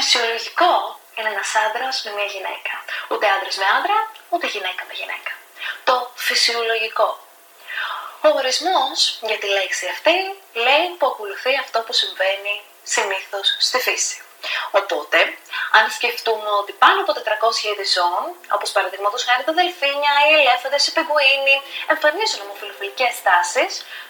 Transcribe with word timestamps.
φυσιολογικό 0.00 0.72
είναι 1.16 1.30
ένας 1.34 1.50
άντρας 1.64 1.94
με 2.04 2.10
μια 2.16 2.28
γυναίκα. 2.34 2.74
Ούτε 3.10 3.24
άντρας 3.34 3.56
με 3.60 3.66
άντρα, 3.76 3.98
ούτε 4.32 4.46
γυναίκα 4.54 4.82
με 4.88 4.94
γυναίκα. 5.00 5.32
Το 5.88 5.96
φυσιολογικό. 6.14 7.08
Ο 8.26 8.28
ορισμός 8.40 9.18
για 9.28 9.38
τη 9.38 9.46
λέξη 9.56 9.84
αυτή 9.94 10.16
λέει 10.64 10.86
που 10.98 11.06
ακολουθεί 11.06 11.52
αυτό 11.64 11.78
που 11.86 11.92
συμβαίνει 11.92 12.54
συνήθως 12.94 13.46
στη 13.66 13.78
φύση. 13.86 14.16
Οπότε, 14.80 15.18
αν 15.78 15.84
σκεφτούμε 15.96 16.50
ότι 16.60 16.72
πάνω 16.72 16.98
από 17.04 17.12
400 17.12 17.64
είδη 17.68 17.86
ζώων, 17.96 18.26
όπως 18.56 18.70
παραδείγματος 18.76 19.24
χάρη 19.26 19.42
τα 19.48 19.52
δελφίνια, 19.58 20.12
οι 20.26 20.30
ελέφαντες, 20.38 20.86
οι 20.86 20.92
πιγκουίνοι, 20.96 21.56
εμφανίζουν 21.92 22.40
ομοφιλοφιλικές 22.44 23.14
τάσει, 23.26 23.64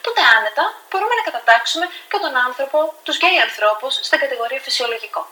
τότε 0.05 0.21
άνετα 0.37 0.65
μπορούμε 0.89 1.15
να 1.19 1.25
κατατάξουμε 1.29 1.87
και 2.11 2.19
τον 2.25 2.35
άνθρωπο, 2.47 2.79
τους 3.05 3.17
γκέι 3.17 3.39
ανθρώπους, 3.49 3.93
στην 4.07 4.19
κατηγορία 4.25 4.61
φυσιολογικό. 4.67 5.23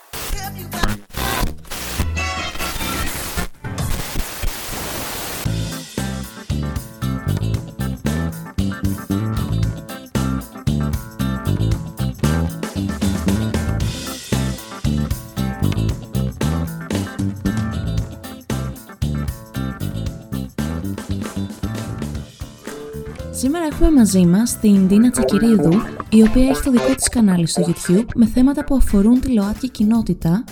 Σήμερα 23.38 23.64
έχουμε 23.64 23.90
μαζί 23.90 24.26
μας 24.26 24.58
την 24.58 24.86
Ντίνα 24.86 25.10
Τσακυρίδου, 25.10 25.72
η 26.10 26.22
οποία 26.22 26.48
έχει 26.48 26.62
το 26.62 26.70
δικό 26.70 26.94
της 26.94 27.08
κανάλι 27.08 27.46
στο 27.46 27.62
YouTube 27.66 28.06
με 28.14 28.26
θέματα 28.26 28.64
που 28.64 28.74
αφορούν 28.74 29.20
τη 29.20 29.32
ΛΟΑΤΚΙ 29.32 29.68
κοινότητα 29.68 30.44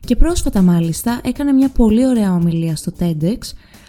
και 0.00 0.16
πρόσφατα 0.16 0.62
μάλιστα 0.62 1.20
έκανε 1.24 1.52
μια 1.52 1.68
πολύ 1.68 2.06
ωραία 2.06 2.32
ομιλία 2.32 2.76
στο 2.76 2.92
TEDx, 2.98 3.38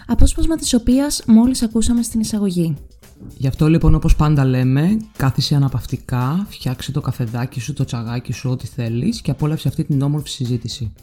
απόσπασμα 0.07 0.55
της 0.55 0.73
οποίας 0.73 1.23
μόλις 1.27 1.63
ακούσαμε 1.63 2.01
στην 2.01 2.19
εισαγωγή. 2.19 2.77
Γι' 3.37 3.47
αυτό 3.47 3.67
λοιπόν 3.67 3.95
όπως 3.95 4.15
πάντα 4.15 4.45
λέμε, 4.45 4.97
κάθισε 5.17 5.55
αναπαυτικά, 5.55 6.45
φτιάξε 6.49 6.91
το 6.91 7.01
καφεδάκι 7.01 7.59
σου, 7.59 7.73
το 7.73 7.83
τσαγάκι 7.83 8.33
σου, 8.33 8.49
ό,τι 8.49 8.67
θέλεις 8.67 9.21
και 9.21 9.31
απόλαυσε 9.31 9.67
αυτή 9.67 9.83
την 9.83 10.01
όμορφη 10.01 10.29
συζήτηση. 10.29 10.93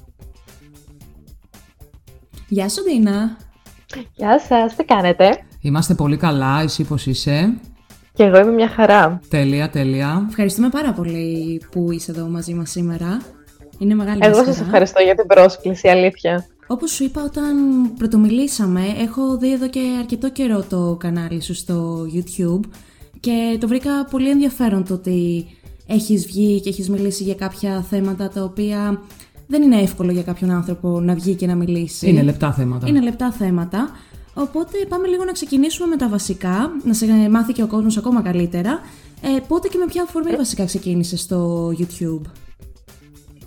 Γεια 2.49 2.69
σου 2.69 2.83
Ντίνα! 2.83 3.37
Γεια 4.15 4.41
σας, 4.41 4.77
τι 4.77 4.85
κάνετε; 4.85 5.43
Είμαστε 5.61 5.95
πολύ 5.95 6.17
καλά, 6.17 6.61
εσύ 6.61 6.85
πώς 6.85 7.07
είσαι; 7.07 7.55
Και 8.13 8.23
εγώ 8.23 8.39
είμαι 8.39 8.53
μια 8.53 8.69
χαρά. 8.69 9.21
Τέλεια, 9.29 9.71
τέλεια. 9.71 10.27
Ευχαριστούμε 10.29 10.69
πάρα 10.69 10.93
πολύ 10.93 11.63
που 11.71 11.93
είσαι 11.93 12.11
εδώ 12.11 12.27
μαζί 12.27 12.55
μας 12.55 12.71
σήμερα. 12.71 13.21
Είναι 13.79 13.95
μεγάλη 13.95 14.21
Εγώ 14.23 14.45
σας 14.45 14.61
ευχαριστώ 14.61 15.03
για 15.03 15.15
την 15.15 15.27
πρόσκληση, 15.27 15.89
αλήθεια. 15.89 16.47
Όπως 16.67 16.91
σου 16.91 17.05
είπα 17.05 17.23
όταν 17.23 17.57
πρωτομιλήσαμε, 17.99 18.81
έχω 18.99 19.37
δει 19.37 19.53
εδώ 19.53 19.69
και 19.69 19.81
αρκετό 19.99 20.31
καιρό 20.31 20.65
το 20.69 20.97
κανάλι 21.01 21.43
σου 21.43 21.55
στο 21.55 22.07
YouTube 22.15 22.61
και 23.21 23.57
το 23.61 23.69
βρήκα 23.69 24.05
πολύ 24.11 24.31
ενδιαφέρον 24.31 24.85
το 24.85 24.95
ότι 24.95 25.47
έχεις 25.87 26.27
βγει 26.27 26.61
και 26.61 26.69
έχεις 26.69 26.89
μιλήσει 26.89 27.23
για 27.23 27.35
κάποια 27.35 27.85
θέματα 27.91 28.29
τα 28.29 28.43
οποία 28.43 29.01
δεν 29.47 29.63
είναι 29.63 29.81
εύκολο 29.81 30.13
για 30.13 30.23
κάποιον 30.23 30.51
άνθρωπο 30.51 31.01
να 31.01 31.15
βγει 31.15 31.35
και 31.35 31.47
να 31.47 31.55
μιλήσει. 31.55 32.09
Είναι 32.09 32.23
λεπτά 32.23 32.53
θέματα. 32.53 32.89
Είναι 32.89 33.01
λεπτά 33.01 33.33
θέματα. 33.33 33.91
Οπότε 34.39 34.79
πάμε 34.89 35.07
λίγο 35.07 35.25
να 35.25 35.33
ξεκινήσουμε 35.33 35.89
με 35.89 35.97
τα 35.97 36.09
βασικά, 36.09 36.71
να 36.85 36.95
σε 36.95 37.07
μάθει 37.31 37.53
και 37.53 37.63
ο 37.63 37.67
κόσμος 37.67 37.97
ακόμα 37.97 38.23
καλύτερα. 38.23 38.81
Ε, 39.23 39.41
πότε 39.49 39.69
και 39.69 39.79
με 39.79 39.87
ποια 39.87 40.03
αφορμή 40.03 40.37
βασικά 40.37 40.65
ξεκίνησες 40.65 41.21
στο 41.21 41.69
YouTube; 41.79 42.23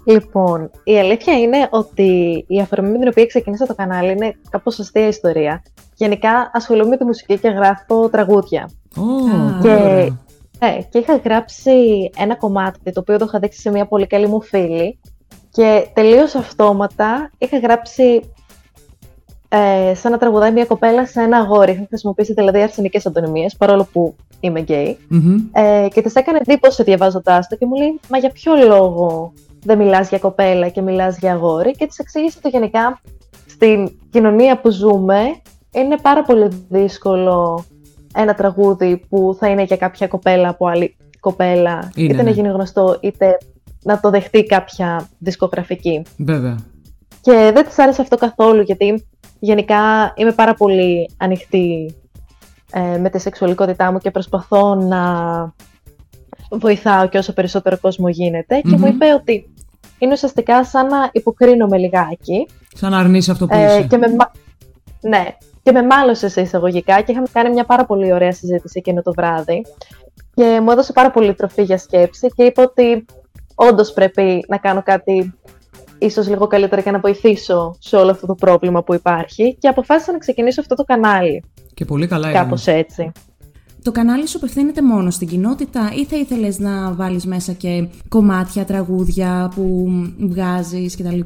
Λοιπόν, 0.04 0.72
η 0.84 1.00
αλήθεια 1.00 1.40
είναι 1.40 1.68
ότι 1.72 2.44
η 2.48 2.60
αφορμή 2.60 2.90
με 2.90 2.98
την 2.98 3.08
οποία 3.08 3.26
ξεκίνησα 3.26 3.66
το 3.66 3.76
κανάλι 3.76 4.12
είναι 4.12 4.36
κάπως 4.50 4.80
αστεία 4.80 5.08
ιστορία. 5.08 5.64
Γενικά 5.96 6.52
ασχολούμαι 6.54 6.90
με 6.90 6.98
τη 6.98 7.04
μουσική 7.04 7.38
και 7.40 7.48
γράφω 7.48 8.10
τραγούδια. 8.10 8.70
Oh, 8.96 9.62
και, 9.62 9.76
ναι, 10.60 10.78
και 10.90 10.98
είχα 10.98 11.16
γράψει 11.16 11.72
ένα 12.18 12.36
κομμάτι 12.36 12.92
το 12.92 13.00
οποίο 13.00 13.18
το 13.18 13.26
είχα 13.28 13.40
δείξει 13.40 13.60
σε 13.60 13.72
μια 13.72 13.86
πολύ 13.86 14.08
καλή 14.08 14.28
μου 14.28 14.42
φίλη 14.42 15.00
και 15.52 15.88
τελείως 15.94 16.36
αυτόματα 16.36 17.32
είχα 17.38 17.58
γράψει 17.60 18.22
ε, 19.54 19.96
σαν 19.96 20.12
να 20.12 20.18
τραγουδάει 20.18 20.52
μια 20.52 20.66
κοπέλα 20.66 21.06
σε 21.06 21.22
ένα 21.22 21.38
αγόρι. 21.38 21.72
Είχα 21.72 21.86
χρησιμοποιήσει 21.88 22.34
δηλαδή 22.34 22.62
αρσενικές 22.62 23.06
αντωνυμίες, 23.06 23.56
παρόλο 23.56 23.88
που 23.92 24.16
είμαι 24.40 24.60
γκέι. 24.60 24.98
Ε, 25.52 25.88
και 25.94 26.02
της 26.02 26.16
έκανε 26.16 26.40
εντύπωση 26.42 26.84
διαβάζοντά 26.84 27.46
το 27.50 27.56
και 27.56 27.66
μου 27.66 27.76
λέει: 27.76 28.00
Μα 28.10 28.18
για 28.18 28.30
ποιο 28.30 28.54
λόγο 28.68 29.34
δεν 29.64 29.78
μιλάς 29.78 30.10
για 30.10 30.20
κοπέλα 30.20 30.70
και 30.70 30.82
μιλάς 30.82 31.18
για 31.18 31.32
αγόρι. 31.32 31.72
Και 31.72 31.88
της 31.88 32.00
εξήγησε 32.00 32.38
ότι 32.44 32.50
γενικά 32.50 33.02
στην 33.46 33.92
κοινωνία 34.12 34.60
που 34.62 34.70
ζούμε 34.70 35.20
είναι 35.72 35.98
πάρα 36.02 36.24
πολύ 36.24 36.48
δύσκολο 36.70 37.66
ένα 38.14 38.34
τραγούδι 38.34 39.06
που 39.10 39.36
θα 39.40 39.48
είναι 39.48 39.64
για 39.64 39.78
κάποια 39.78 40.08
κοπέλα 40.08 40.50
από 40.50 40.68
άλλη 40.68 40.96
κοπέλα, 41.20 41.92
είτε 41.96 42.14
να 42.14 42.24
ναι. 42.24 42.30
γίνει 42.30 42.48
γνωστό, 42.48 42.98
είτε 43.02 43.38
να 43.84 44.00
το 44.00 44.10
δεχτεί 44.10 44.44
κάποια 44.44 45.10
δισκογραφική. 45.18 46.02
Βέβαια. 46.18 46.58
Και 47.22 47.52
δεν 47.54 47.66
της 47.66 47.80
άρεσε 47.80 48.02
αυτό 48.02 48.18
καθόλου, 48.18 48.62
γιατί 48.62 49.06
γενικά 49.42 50.14
είμαι 50.16 50.32
πάρα 50.32 50.54
πολύ 50.54 51.10
ανοιχτή 51.18 51.96
ε, 52.72 52.98
με 52.98 53.10
τη 53.10 53.20
σεξουαλικότητά 53.20 53.92
μου 53.92 53.98
και 53.98 54.12
προσπαθώ 54.12 54.76
να 54.76 55.04
βοηθάω 56.50 57.08
και 57.08 57.18
όσο 57.18 57.34
περισσότερο 57.34 57.78
κόσμο 57.80 58.10
Και 58.10 58.78
μου 58.78 58.88
είπε 58.88 59.14
ότι 59.14 59.54
είναι 59.98 60.14
ουσιαστικά 60.14 60.66
σαν 60.66 60.88
να 60.88 61.10
υποκρίνομαι 61.12 61.78
λιγάκι. 61.78 62.48
Σαν 62.76 62.92
να 62.92 62.98
αρνείς 62.98 63.30
αυτό 63.30 63.48
που 63.48 63.56
ε, 63.56 63.64
είσαι. 63.64 63.88
και 63.88 63.98
με, 63.98 64.08
ναι, 65.02 65.26
και 65.64 65.72
με 65.72 65.84
μάλωσε 65.84 66.30
σε 66.30 66.42
εισαγωγικά 66.42 67.02
και 67.02 67.12
είχαμε 67.12 67.28
κάνει 67.32 67.50
μια 67.50 67.66
πάρα 67.66 67.86
πολύ 67.86 68.14
ωραία 68.14 68.32
συζήτηση 68.32 68.78
εκείνο 68.78 69.02
το 69.02 69.14
βράδυ. 69.14 69.66
Και 70.34 70.60
μου 70.64 70.72
έδωσε 70.72 70.94
πάρα 70.94 71.12
πολύ 71.12 71.34
τροφή 71.34 71.64
για 71.64 71.78
σκέψη 71.78 72.28
και 72.28 72.44
είπε 72.44 72.62
ότι 72.62 73.06
όντως 73.56 73.94
πρέπει 73.94 74.46
να 74.48 74.58
κάνω 74.58 74.84
κάτι 74.84 75.34
ίσως 76.02 76.28
λίγο 76.28 76.48
καλύτερα 76.48 76.82
και 76.82 76.92
να 76.92 77.00
βοηθήσω 77.00 77.76
σε 77.80 77.96
όλο 77.96 78.12
αυτό 78.12 78.28
το 78.28 78.36
πρόβλημα 78.36 78.84
που 78.84 78.94
υπάρχει 78.94 79.56
και 79.60 79.68
αποφάσισα 79.68 80.12
να 80.12 80.18
ξεκινήσω 80.18 80.62
αυτό 80.62 80.76
το 80.76 80.84
κανάλι. 80.84 81.44
Και 81.74 81.86
πολύ 81.86 82.08
καλά 82.08 82.32
Κάπως 82.32 82.68
έτσι. 82.68 83.12
Το 83.84 83.92
κανάλι 83.92 84.28
σου 84.28 84.38
απευθύνεται 84.38 84.82
μόνο 84.82 85.10
στην 85.10 85.28
κοινότητα 85.28 85.92
ή 85.96 86.06
θα 86.06 86.18
ήθελες 86.18 86.60
να 86.60 86.94
βάλεις 86.94 87.26
μέσα 87.26 87.52
και 87.54 87.88
κομμάτια, 88.10 88.66
τραγούδια 88.66 89.52
που 89.56 89.88
βγάζεις 90.20 90.98
κτλ. 90.98 91.20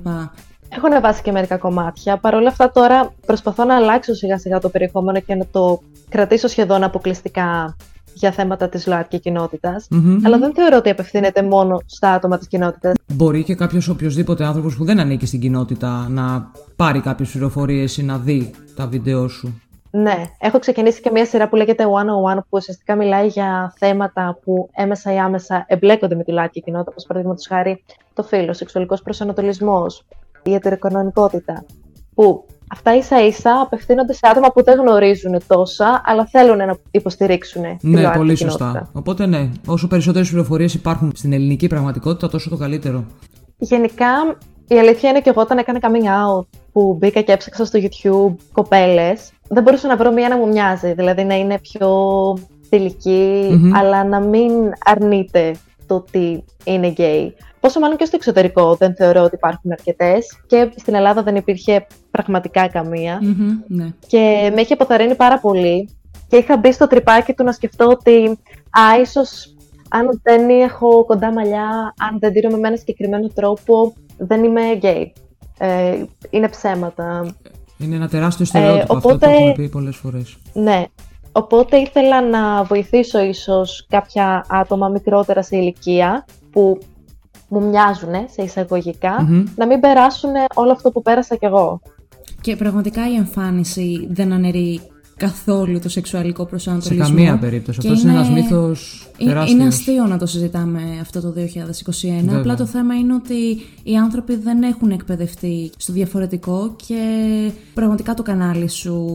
Έχω 0.69 0.85
ανεβάσει 0.85 1.21
και 1.21 1.31
μερικά 1.31 1.57
κομμάτια. 1.57 2.17
Παρ' 2.17 2.35
όλα 2.35 2.47
αυτά 2.47 2.71
τώρα 2.71 3.13
προσπαθώ 3.25 3.63
να 3.63 3.75
αλλάξω 3.75 4.13
σιγά 4.13 4.37
σιγά 4.37 4.59
το 4.59 4.69
περιεχόμενο 4.69 5.19
και 5.19 5.35
να 5.35 5.45
το 5.51 5.81
κρατήσω 6.09 6.47
σχεδόν 6.47 6.83
αποκλειστικά 6.83 7.75
για 8.17 8.31
θέματα 8.31 8.69
της 8.69 8.87
ΛΟΑΤΚΙ 8.87 9.19
κοινότητας, 9.19 9.87
αλλά 10.23 10.37
δεν 10.37 10.53
θεωρώ 10.53 10.77
ότι 10.77 10.89
απευθύνεται 10.89 11.43
μόνο 11.43 11.81
στα 11.85 12.11
άτομα 12.11 12.37
της 12.37 12.47
κοινότητας. 12.47 12.93
Μπορεί 13.13 13.43
και 13.43 13.55
κάποιος 13.55 13.87
οποιοδήποτε 13.87 14.45
άνθρωπος 14.45 14.75
που 14.75 14.85
δεν 14.85 14.99
ανήκει 14.99 15.25
στην 15.25 15.39
κοινότητα 15.39 16.07
να 16.09 16.51
πάρει 16.75 16.99
κάποιες 16.99 17.29
πληροφορίες 17.31 17.97
ή 17.97 18.03
να 18.03 18.17
δει 18.17 18.51
τα 18.75 18.87
βίντεο 18.87 19.27
σου. 19.27 19.61
Ναι, 19.91 20.23
έχω 20.39 20.59
ξεκινήσει 20.59 21.01
και 21.01 21.09
μια 21.11 21.25
σειρά 21.25 21.49
που 21.49 21.55
λέγεται 21.55 21.83
101 21.83 22.37
που 22.37 22.47
ουσιαστικά 22.49 22.95
μιλάει 22.95 23.27
για 23.27 23.73
θέματα 23.77 24.39
που 24.43 24.69
έμεσα 24.73 25.13
ή 25.13 25.17
άμεσα 25.17 25.65
εμπλέκονται 25.67 26.15
με 26.15 26.23
τη 26.23 26.31
ΛΟΑΤΚΙ 26.31 26.61
κοινότητα, 26.61 26.91
όπως 26.91 27.05
παραδείγματος 27.05 27.47
χάρη 27.47 27.83
το 28.13 28.23
φύλλο, 28.23 28.53
σεξουαλικός 28.53 29.01
προσανατολισμός, 29.01 30.05
η 30.43 30.53
ετεροκοινωνικότητα. 30.53 31.65
Που 32.15 32.45
αυτά 32.71 32.95
ίσα 32.95 33.25
ίσα 33.25 33.61
απευθύνονται 33.61 34.13
σε 34.13 34.19
άτομα 34.21 34.51
που 34.51 34.63
δεν 34.63 34.79
γνωρίζουν 34.79 35.37
τόσα, 35.47 36.01
αλλά 36.05 36.25
θέλουν 36.25 36.57
να 36.57 36.77
υποστηρίξουν 36.91 37.63
τη 37.77 37.87
Ναι, 37.87 38.09
πολύ 38.15 38.35
σωστά. 38.35 38.89
Οπότε 38.93 39.25
ναι, 39.25 39.49
όσο 39.65 39.87
περισσότερες 39.87 40.29
πληροφορίες 40.29 40.73
υπάρχουν 40.73 41.11
στην 41.15 41.33
ελληνική 41.33 41.67
πραγματικότητα, 41.67 42.29
τόσο 42.29 42.49
το 42.49 42.57
καλύτερο. 42.57 43.05
Γενικά, 43.57 44.37
η 44.67 44.79
αλήθεια 44.79 45.09
είναι 45.09 45.21
και 45.21 45.29
εγώ 45.29 45.41
όταν 45.41 45.57
έκανα 45.57 45.79
coming 45.81 46.05
out 46.05 46.45
που 46.71 46.95
μπήκα 46.99 47.21
και 47.21 47.31
έψαξα 47.31 47.65
στο 47.65 47.79
YouTube 47.81 48.35
κοπέλες, 48.51 49.31
δεν 49.47 49.63
μπορούσα 49.63 49.87
να 49.87 49.95
βρω 49.95 50.11
μία 50.11 50.29
να 50.29 50.37
μου 50.37 50.47
μοιάζει. 50.47 50.93
Δηλαδή 50.93 51.23
να 51.23 51.35
είναι 51.35 51.59
πιο 51.59 51.89
θηλυκη 52.69 53.49
αλλά 53.73 54.03
να 54.03 54.19
μην 54.19 54.51
αρνείται 54.85 55.55
το 55.87 55.95
ότι 55.95 56.43
είναι 56.63 56.87
γκέι. 56.87 57.35
Πόσο 57.59 57.79
μάλλον 57.79 57.97
και 57.97 58.05
στο 58.05 58.15
εξωτερικό 58.15 58.75
δεν 58.75 58.95
θεωρώ 58.95 59.21
ότι 59.21 59.35
υπάρχουν 59.35 59.71
αρκετές. 59.71 60.39
Και 60.47 60.71
στην 60.75 60.95
Ελλάδα 60.95 61.23
δεν 61.23 61.35
υπήρχε 61.35 61.87
πραγματικά 62.11 62.69
ναι. 63.67 63.93
Και 64.07 64.51
με 64.55 64.61
έχει 64.61 64.73
αποθαρρύνει 64.73 65.15
πάρα 65.15 65.39
πολύ. 65.39 65.89
Και 66.27 66.37
είχα 66.37 66.57
μπει 66.57 66.71
στο 66.71 66.87
τρυπάκι 66.87 67.33
του 67.33 67.43
να 67.43 67.51
σκεφτώ 67.51 67.85
ότι 67.85 68.39
α, 68.69 68.99
ίσως 69.01 69.55
αν 69.89 70.21
δεν 70.23 70.49
έχω 70.49 71.05
κοντά 71.05 71.31
μαλλιά, 71.31 71.93
αν 72.09 72.19
δεν 72.19 72.33
ντυθώ 72.33 72.49
με 72.49 72.67
ένα 72.67 72.77
συγκεκριμένο 72.77 73.27
τρόπο, 73.27 73.93
δεν 74.17 74.43
είμαι 74.43 74.61
γκέι. 74.75 75.13
Ε, 75.57 76.03
είναι 76.29 76.49
ψέματα. 76.49 77.35
Είναι 77.77 77.95
ένα 77.95 78.07
τεράστιο 78.07 78.45
στερεότυπο 78.45 78.95
οπότε, 78.95 79.13
αυτό, 79.13 79.27
το 79.27 79.31
έχουμε 79.31 79.53
πει 79.53 79.69
πολλές 79.69 79.95
φορές. 79.95 80.37
Ναι, 80.53 80.85
οπότε 81.35 81.77
ήθελα 81.77 82.21
να 82.21 82.63
βοηθήσω 82.63 83.19
ίσως 83.19 83.85
κάποια 83.89 84.45
άτομα 84.49 84.87
μικρότερα 84.87 85.43
σε 85.43 85.57
ηλικία 85.57 86.25
που 86.51 86.79
μου 87.47 87.67
μοιάζουν 87.67 88.13
σε 88.31 88.41
εισαγωγικα 88.41 89.27
να 89.55 89.65
μην 89.65 89.79
περάσουν 89.79 90.31
όλο 90.53 90.71
αυτό 90.71 90.91
που 90.91 91.01
πέρασα 91.01 91.35
κι 91.35 91.45
εγώ. 91.45 91.81
Και 92.41 92.55
πραγματικά 92.55 93.09
η 93.09 93.15
εμφάνιση 93.15 94.07
δεν 94.11 94.31
αναιρεί 94.31 94.81
καθόλου 95.17 95.79
το 95.79 95.89
σεξουαλικό 95.89 96.45
προσανατολισμό. 96.45 97.05
Σε 97.05 97.11
καμία 97.11 97.37
περίπτωση. 97.37 97.79
Αυτός 97.81 98.03
είναι, 98.03 98.11
ένας 98.11 98.29
μύθος 98.29 99.09
τεράστιο. 99.17 99.55
Είναι 99.55 99.67
αστείο 99.67 100.05
να 100.05 100.17
το 100.17 100.25
συζητάμε 100.25 100.81
αυτό 101.01 101.21
το 101.21 101.33
2021. 102.31 102.35
Απλά 102.35 102.55
το 102.55 102.65
θέμα 102.65 102.95
είναι 102.95 103.13
ότι 103.13 103.61
οι 103.83 103.95
άνθρωποι 103.95 104.35
δεν 104.35 104.63
έχουν 104.63 104.91
εκπαιδευτεί 104.91 105.71
στο 105.77 105.93
διαφορετικό 105.93 106.75
και 106.87 107.01
πραγματικά 107.73 108.13
το 108.13 108.23
κανάλι 108.23 108.69
σου 108.69 109.05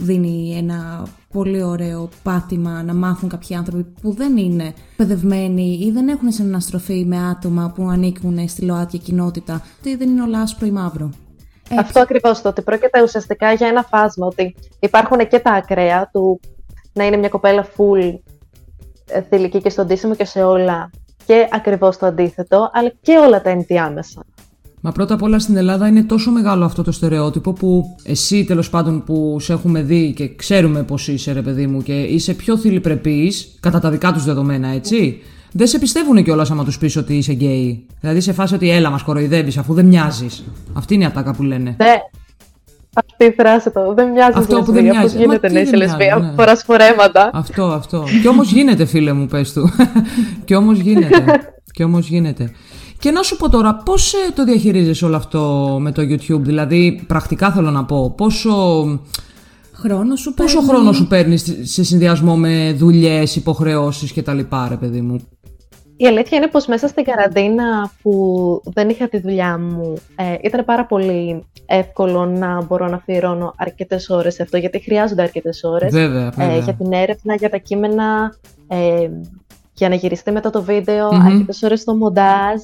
δίνει 0.00 0.54
ένα 0.56 1.06
πολύ 1.32 1.62
ωραίο 1.62 2.08
πάτημα 2.22 2.82
να 2.82 2.94
μάθουν 2.94 3.28
κάποιοι 3.28 3.56
άνθρωποι 3.56 3.86
που 4.00 4.12
δεν 4.12 4.36
είναι 4.36 4.74
παιδευμένοι 4.96 5.78
ή 5.82 5.90
δεν 5.90 6.08
έχουν 6.08 6.32
συναναστροφή 6.32 7.04
με 7.04 7.18
άτομα 7.18 7.72
που 7.74 7.88
ανήκουν 7.88 8.48
στη 8.48 8.64
ΛΟΑΤΚΙ 8.64 8.98
κοινότητα, 8.98 9.62
ότι 9.78 9.96
δεν 9.96 10.08
είναι 10.08 10.22
όλα 10.22 10.40
άσπρο 10.40 10.66
ή 10.66 10.70
μαύρο. 10.70 11.10
Αυτό 11.78 12.00
ακριβώς 12.00 12.42
το 12.42 12.48
ότι 12.48 12.62
πρόκειται 12.62 13.02
ουσιαστικά 13.02 13.52
για 13.52 13.68
ένα 13.68 13.82
φάσμα. 13.82 14.26
Ότι 14.26 14.54
υπάρχουν 14.80 15.28
και 15.28 15.38
τα 15.38 15.50
ακραία 15.50 16.10
του 16.12 16.40
να 16.92 17.06
είναι 17.06 17.16
μια 17.16 17.28
κοπέλα 17.28 17.66
full 17.76 18.18
ε, 19.06 19.22
θηλυκή 19.22 19.60
και 19.60 19.70
στον 19.70 19.86
τίσιμο 19.86 20.14
και 20.14 20.24
σε 20.24 20.42
όλα. 20.42 20.90
Και 21.26 21.48
ακριβώς 21.50 21.96
το 21.98 22.06
αντίθετο, 22.06 22.70
αλλά 22.72 22.92
και 23.00 23.18
όλα 23.18 23.42
τα 23.42 23.50
ενδιάμεσα. 23.50 24.24
Μα 24.80 24.92
πρώτα 24.92 25.14
απ' 25.14 25.22
όλα 25.22 25.38
στην 25.38 25.56
Ελλάδα 25.56 25.86
είναι 25.86 26.02
τόσο 26.02 26.30
μεγάλο 26.30 26.64
αυτό 26.64 26.82
το 26.82 26.92
στερεότυπο 26.92 27.52
που 27.52 27.96
εσύ 28.02 28.44
τέλος 28.44 28.70
πάντων 28.70 29.04
που 29.04 29.36
σε 29.40 29.52
έχουμε 29.52 29.82
δει 29.82 30.12
και 30.16 30.34
ξέρουμε 30.34 30.82
πώ 30.82 30.94
είσαι, 31.06 31.32
ρε 31.32 31.42
παιδί 31.42 31.66
μου, 31.66 31.82
και 31.82 32.02
είσαι 32.02 32.34
πιο 32.34 32.58
θηλυπρεπή, 32.58 33.32
κατά 33.60 33.80
τα 33.80 33.90
δικά 33.90 34.12
τους 34.12 34.24
δεδομένα, 34.24 34.68
έτσι 34.68 35.22
δεν 35.56 35.66
σε 35.66 35.78
πιστεύουν 35.78 36.24
κιόλας 36.24 36.50
άμα 36.50 36.64
τους 36.64 36.78
πεις 36.78 36.96
ότι 36.96 37.16
είσαι 37.16 37.32
γκέι. 37.32 37.86
Δηλαδή 38.00 38.20
σε 38.20 38.32
φάση 38.32 38.54
ότι 38.54 38.70
έλα, 38.70 38.90
μας 38.90 39.02
κοροϊδεύεις 39.02 39.56
αφού 39.56 39.74
δεν 39.74 39.86
μοιάζεις. 39.86 40.44
Αυτή 40.72 40.94
είναι 40.94 41.02
η 41.02 41.06
ατάκα 41.06 41.34
που 41.34 41.42
λένε. 41.42 41.76
Ναι. 41.78 41.94
Αυτή 42.94 43.24
η 43.24 43.34
φράση 43.36 43.70
το. 43.70 43.94
Δεν 43.94 44.08
μοιάζει 44.08 44.38
αυτό 44.38 44.62
που 44.62 44.72
δεν 44.72 44.84
μοιάζει. 44.84 45.14
Πώ 45.14 45.20
γίνεται 45.20 45.52
να 45.52 45.60
είσαι 45.60 45.76
λεσβία, 45.76 46.16
ναι. 46.16 46.32
φοράς 46.36 46.62
φορέματα. 46.62 47.30
Αυτό, 47.32 47.64
αυτό. 47.64 48.04
Κι 48.22 48.28
όμως 48.28 48.52
γίνεται, 48.52 48.84
φίλε 48.84 49.12
μου, 49.12 49.26
πες 49.26 49.52
του. 49.52 49.70
Κι 50.44 50.54
όμως 50.54 50.78
γίνεται. 50.78 51.24
Κι 51.72 51.82
όμως 51.82 52.08
γίνεται. 52.08 52.50
Και 52.98 53.10
να 53.10 53.22
σου 53.22 53.36
πω 53.36 53.50
τώρα, 53.50 53.74
πώς 53.74 54.12
ε, 54.12 54.32
το 54.34 54.44
διαχειρίζεσαι 54.44 55.04
όλο 55.04 55.16
αυτό 55.16 55.76
με 55.80 55.92
το 55.92 56.02
YouTube, 56.02 56.40
δηλαδή 56.40 57.04
πρακτικά 57.06 57.52
θέλω 57.52 57.70
να 57.70 57.84
πω, 57.84 58.14
πόσο. 58.16 58.84
Χρόνος 59.86 60.20
σου 60.20 60.34
Πόσο 60.34 60.60
χρόνο 60.60 60.92
σου 60.92 61.06
παίρνεις 61.06 61.56
σε 61.62 61.84
συνδυασμό 61.84 62.36
με 62.36 62.72
δουλειές, 62.72 63.36
υποχρεώσεις 63.36 64.14
κτλ., 64.14 64.38
ρε 64.68 64.76
παιδί 64.80 65.00
μου; 65.00 65.28
Η 65.96 66.06
αλήθεια 66.06 66.38
είναι 66.38 66.46
πως 66.46 66.66
μέσα 66.66 66.88
στην 66.88 67.04
καραντίνα 67.04 67.90
που 68.02 68.62
δεν 68.64 68.88
είχα 68.88 69.08
τη 69.08 69.18
δουλειά 69.18 69.58
μου 69.58 69.94
ε, 70.16 70.34
ήταν 70.42 70.64
πάρα 70.64 70.86
πολύ 70.86 71.44
εύκολο 71.66 72.24
να 72.24 72.62
μπορώ 72.62 72.88
να 72.88 72.96
αφιερώνω 72.96 73.54
αρκετές 73.56 74.10
ώρες 74.10 74.34
σε 74.34 74.42
αυτό 74.42 74.56
γιατί 74.56 74.78
χρειάζονται 74.80 75.22
αρκετές 75.22 75.64
ώρες 75.64 75.92
βέβαια, 75.92 76.30
βέβαια. 76.36 76.54
Ε, 76.54 76.58
για 76.58 76.74
την 76.74 76.92
έρευνα, 76.92 77.34
για 77.34 77.50
τα 77.50 77.56
κείμενα, 77.56 78.34
ε, 78.68 79.08
για 79.74 79.88
να 79.88 79.94
γυριστεί 79.94 80.30
μετά 80.30 80.50
το 80.50 80.62
βίντεο, 80.62 81.08
mm-hmm. 81.08 81.24
αρκετές 81.24 81.62
ώρες 81.62 81.80
στο 81.80 81.94
μοντάζ 81.94 82.60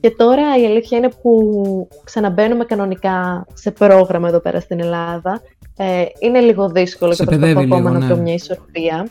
και 0.00 0.10
τώρα 0.10 0.42
η 0.60 0.66
αλήθεια 0.66 0.98
είναι 0.98 1.10
που 1.22 1.88
ξαναμπαίνουμε 2.04 2.64
κανονικά 2.64 3.46
σε 3.54 3.70
πρόγραμμα 3.70 4.28
εδώ 4.28 4.40
πέρα 4.40 4.60
στην 4.60 4.80
Ελλάδα. 4.80 5.40
Ε, 5.80 6.04
είναι 6.18 6.40
λίγο 6.40 6.68
δύσκολο 6.68 7.12
σε 7.12 7.24
και 7.24 7.36
προσπαθώ 7.36 7.60
ακόμα 7.60 7.90
ναι. 7.90 7.98
να 7.98 8.06
βρω 8.06 8.16
μια 8.16 8.34
ισορροπία. 8.34 9.08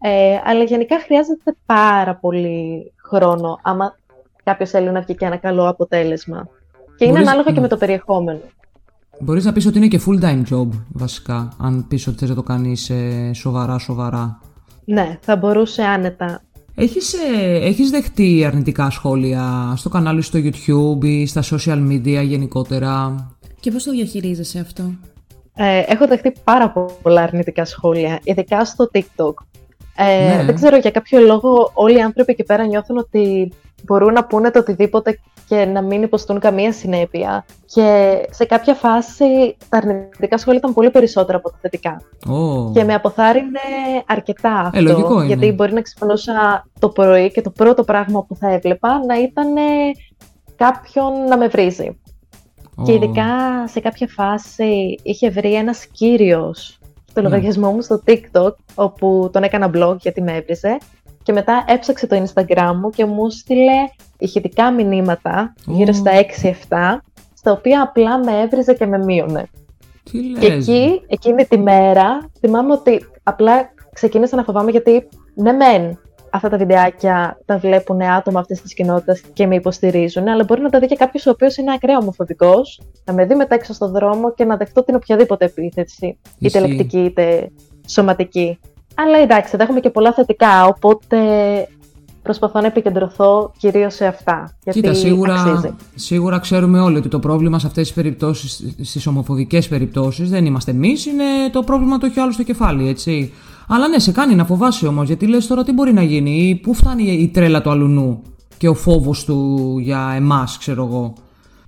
Ε, 0.00 0.38
αλλά 0.44 0.62
γενικά 0.62 1.00
χρειάζεται 1.00 1.56
πάρα 1.66 2.14
πολύ 2.14 2.92
χρόνο 2.96 3.58
άμα 3.62 3.96
κάποιος 4.44 4.70
θέλει 4.70 4.90
να 4.90 5.00
βγει 5.00 5.14
και 5.14 5.24
ένα 5.24 5.36
καλό 5.36 5.68
αποτέλεσμα. 5.68 6.48
Και 6.96 7.04
είναι 7.04 7.18
ανάλογα 7.18 7.44
και 7.44 7.52
ναι. 7.52 7.60
με 7.60 7.68
το 7.68 7.76
περιεχόμενο. 7.76 8.40
Μπορείς 9.20 9.44
να 9.44 9.52
πεις 9.52 9.66
ότι 9.66 9.78
είναι 9.78 9.86
και 9.86 10.00
full 10.06 10.24
time 10.24 10.42
job 10.52 10.68
βασικά, 10.88 11.48
αν 11.58 11.86
πεις 11.88 12.06
ότι 12.06 12.18
θες 12.18 12.28
να 12.28 12.34
το 12.34 12.42
κάνεις 12.42 12.90
ε, 12.90 13.30
σοβαρά 13.34 13.78
σοβαρά. 13.78 14.40
Ναι, 14.84 15.18
θα 15.20 15.36
μπορούσε 15.36 15.82
άνετα. 15.82 16.42
Έχεις, 16.74 17.12
ε, 17.14 17.66
έχεις 17.66 17.90
δεχτεί 17.90 18.44
αρνητικά 18.44 18.90
σχόλια 18.90 19.74
στο 19.76 19.88
κανάλι 19.88 20.22
στο 20.22 20.38
YouTube 20.42 21.04
ή 21.04 21.26
στα 21.26 21.42
social 21.42 21.88
media 21.90 22.22
γενικότερα; 22.24 23.14
Και 23.60 23.70
πώς 23.70 23.84
το 23.84 23.90
διαχειρίζεσαι 23.90 24.58
αυτό; 24.58 24.82
Ε, 25.54 25.82
έχω 25.86 26.06
δεχτεί 26.06 26.32
πάρα 26.44 26.72
πολλά 27.02 27.22
αρνητικά 27.22 27.64
σχόλια, 27.64 28.20
ειδικά 28.22 28.64
στο 28.64 28.90
TikTok. 28.94 29.34
Ε, 29.96 30.36
ναι. 30.36 30.44
Δεν 30.44 30.54
ξέρω, 30.54 30.76
για 30.76 30.90
κάποιο 30.90 31.20
λόγο 31.20 31.70
όλοι 31.74 31.96
οι 31.96 32.00
άνθρωποι 32.00 32.32
εκεί 32.32 32.44
πέρα 32.44 32.66
νιώθουν 32.66 32.98
ότι 32.98 33.52
μπορούν 33.84 34.12
να 34.12 34.24
πούνε 34.24 34.50
το 34.50 34.58
οτιδήποτε 34.58 35.18
και 35.48 35.64
να 35.64 35.82
μην 35.82 36.02
υποστούν 36.02 36.38
καμία 36.38 36.72
συνέπεια. 36.72 37.44
Και 37.66 38.18
σε 38.30 38.44
κάποια 38.44 38.74
φάση 38.74 39.56
τα 39.68 39.76
αρνητικά 39.76 40.38
σχόλια 40.38 40.58
ήταν 40.58 40.74
πολύ 40.74 40.90
περισσότερα 40.90 41.38
από 41.38 41.50
τα 41.50 41.56
θετικά. 41.60 42.02
Oh. 42.26 42.72
Και 42.72 42.84
με 42.84 42.94
αποθάρρυνε 42.94 43.60
αρκετά 44.06 44.70
ε, 44.74 44.78
αυτό. 44.78 45.22
γιατί 45.26 45.52
μπορεί 45.52 45.72
να 45.72 45.82
ξυπνούσα 45.82 46.66
το 46.78 46.88
πρωί 46.88 47.30
και 47.30 47.42
το 47.42 47.50
πρώτο 47.50 47.84
πράγμα 47.84 48.24
που 48.24 48.36
θα 48.36 48.52
έβλεπα 48.52 49.04
να 49.06 49.20
ήταν 49.20 49.54
κάποιον 50.56 51.24
να 51.28 51.36
με 51.36 51.48
βρίζει. 51.48 51.98
Και 52.84 52.92
ειδικά 52.92 53.26
σε 53.68 53.80
κάποια 53.80 54.06
φάση 54.06 54.98
είχε 55.02 55.30
βρει 55.30 55.54
ένας 55.54 55.86
κύριος 55.86 56.80
το 57.12 57.20
ναι. 57.20 57.28
λογαριασμό 57.28 57.70
μου 57.70 57.82
στο 57.82 58.02
TikTok, 58.06 58.54
όπου 58.74 59.30
τον 59.32 59.42
έκανα 59.42 59.70
blog 59.74 59.96
γιατί 60.00 60.22
με 60.22 60.32
έβριζε. 60.36 60.78
Και 61.22 61.32
μετά 61.32 61.64
έψαξε 61.68 62.06
το 62.06 62.22
Instagram 62.22 62.72
μου 62.80 62.90
και 62.90 63.04
μου 63.04 63.30
στείλε 63.30 63.88
ηχητικά 64.18 64.72
μηνύματα, 64.72 65.54
γύρω 65.66 65.92
στα 65.92 66.10
6-7, 66.42 66.52
στα 67.34 67.52
οποία 67.52 67.82
απλά 67.82 68.18
με 68.18 68.40
έβριζε 68.40 68.74
και 68.74 68.86
με 68.86 68.98
μείωνε. 68.98 69.48
Τι 70.10 70.30
λες. 70.30 70.40
Και 70.40 70.52
εκεί, 70.52 71.02
εκείνη 71.06 71.44
τη 71.44 71.58
μέρα, 71.58 72.30
θυμάμαι 72.38 72.72
ότι 72.72 73.06
απλά 73.22 73.70
ξεκίνησα 73.92 74.36
να 74.36 74.42
φοβάμαι 74.44 74.70
γιατί 74.70 75.08
ναι 75.34 75.52
μεν 75.52 75.98
αυτά 76.30 76.48
τα 76.48 76.56
βιντεάκια 76.56 77.38
τα 77.44 77.58
βλέπουν 77.58 78.02
άτομα 78.02 78.40
αυτής 78.40 78.62
της 78.62 78.74
κοινότητας 78.74 79.20
και 79.32 79.46
με 79.46 79.54
υποστηρίζουν, 79.54 80.28
αλλά 80.28 80.44
μπορεί 80.44 80.60
να 80.60 80.68
τα 80.70 80.78
δει 80.78 80.86
και 80.86 80.96
κάποιος 80.96 81.26
ο 81.26 81.30
οποίος 81.30 81.56
είναι 81.56 81.72
ακραία 81.72 81.98
ομοφοβικός, 81.98 82.80
να 83.04 83.12
με 83.12 83.24
δει 83.24 83.34
μετά 83.34 83.54
έξω 83.54 83.72
στον 83.72 83.90
δρόμο 83.92 84.34
και 84.34 84.44
να 84.44 84.56
δεχτώ 84.56 84.84
την 84.84 84.94
οποιαδήποτε 84.94 85.44
επίθεση, 85.44 86.18
είτε 86.38 86.60
λεκτική 86.60 86.98
είτε 86.98 87.50
σωματική. 87.86 88.58
Αλλά 88.94 89.18
εντάξει, 89.18 89.56
θα 89.56 89.62
έχουμε 89.62 89.80
και 89.80 89.90
πολλά 89.90 90.12
θετικά, 90.12 90.64
οπότε 90.66 91.18
προσπαθώ 92.22 92.60
να 92.60 92.66
επικεντρωθώ 92.66 93.52
κυρίως 93.58 93.94
σε 93.94 94.06
αυτά. 94.06 94.56
Γιατί 94.64 94.80
Κοίτα, 94.80 94.94
σίγουρα, 94.94 95.34
αξίζει. 95.34 95.74
σίγουρα 95.94 96.38
ξέρουμε 96.38 96.80
όλοι 96.80 96.96
ότι 96.96 97.08
το 97.08 97.18
πρόβλημα 97.18 97.58
σε 97.58 97.66
αυτές 97.66 97.86
τις 97.86 97.94
περιπτώσεις, 97.94 98.74
στις 98.82 99.06
ομοφοβικές 99.06 99.68
περιπτώσεις, 99.68 100.30
δεν 100.30 100.44
είμαστε 100.44 100.70
εμείς, 100.70 101.06
είναι 101.06 101.24
το 101.52 101.62
πρόβλημα 101.62 101.98
το 101.98 102.06
έχει 102.06 102.20
άλλος 102.20 102.34
στο 102.34 102.42
κεφάλι, 102.42 102.88
έτσι. 102.88 103.32
Αλλά 103.72 103.88
ναι, 103.88 103.98
σε 103.98 104.12
κάνει 104.12 104.34
να 104.34 104.44
φοβάσαι 104.44 104.86
όμως, 104.86 105.06
γιατί 105.06 105.26
λες 105.26 105.46
τώρα 105.46 105.64
τι 105.64 105.72
μπορεί 105.72 105.92
να 105.92 106.02
γίνει, 106.02 106.48
ή 106.48 106.54
πού 106.54 106.74
φτάνει 106.74 107.12
η 107.12 107.28
τρέλα 107.28 107.62
του 107.62 107.70
αλουνού 107.70 108.22
και 108.58 108.68
ο 108.68 108.74
φόβος 108.74 109.24
του 109.24 109.78
για 109.78 110.12
εμάς, 110.16 110.58
ξέρω 110.58 110.84
εγώ. 110.84 111.12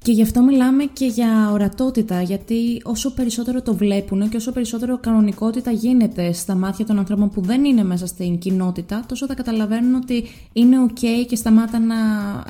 Και 0.02 0.12
γι' 0.12 0.22
αυτό 0.22 0.42
μιλάμε 0.42 0.84
και 0.84 1.06
για 1.06 1.50
ορατότητα, 1.52 2.22
γιατί 2.22 2.80
όσο 2.84 3.14
περισσότερο 3.14 3.62
το 3.62 3.74
βλέπουν 3.74 4.28
και 4.28 4.36
όσο 4.36 4.52
περισσότερο 4.52 4.98
κανονικότητα 4.98 5.70
γίνεται 5.70 6.32
στα 6.32 6.54
μάτια 6.54 6.86
των 6.86 6.98
ανθρώπων 6.98 7.30
που 7.30 7.40
δεν 7.40 7.64
είναι 7.64 7.84
μέσα 7.84 8.06
στην 8.06 8.38
κοινότητα, 8.38 9.04
τόσο 9.08 9.26
θα 9.26 9.34
καταλαβαίνουν 9.34 9.94
ότι 9.94 10.24
είναι 10.52 10.76
ok 10.88 11.26
και 11.28 11.36
σταμάτα 11.36 11.78
να 11.78 11.94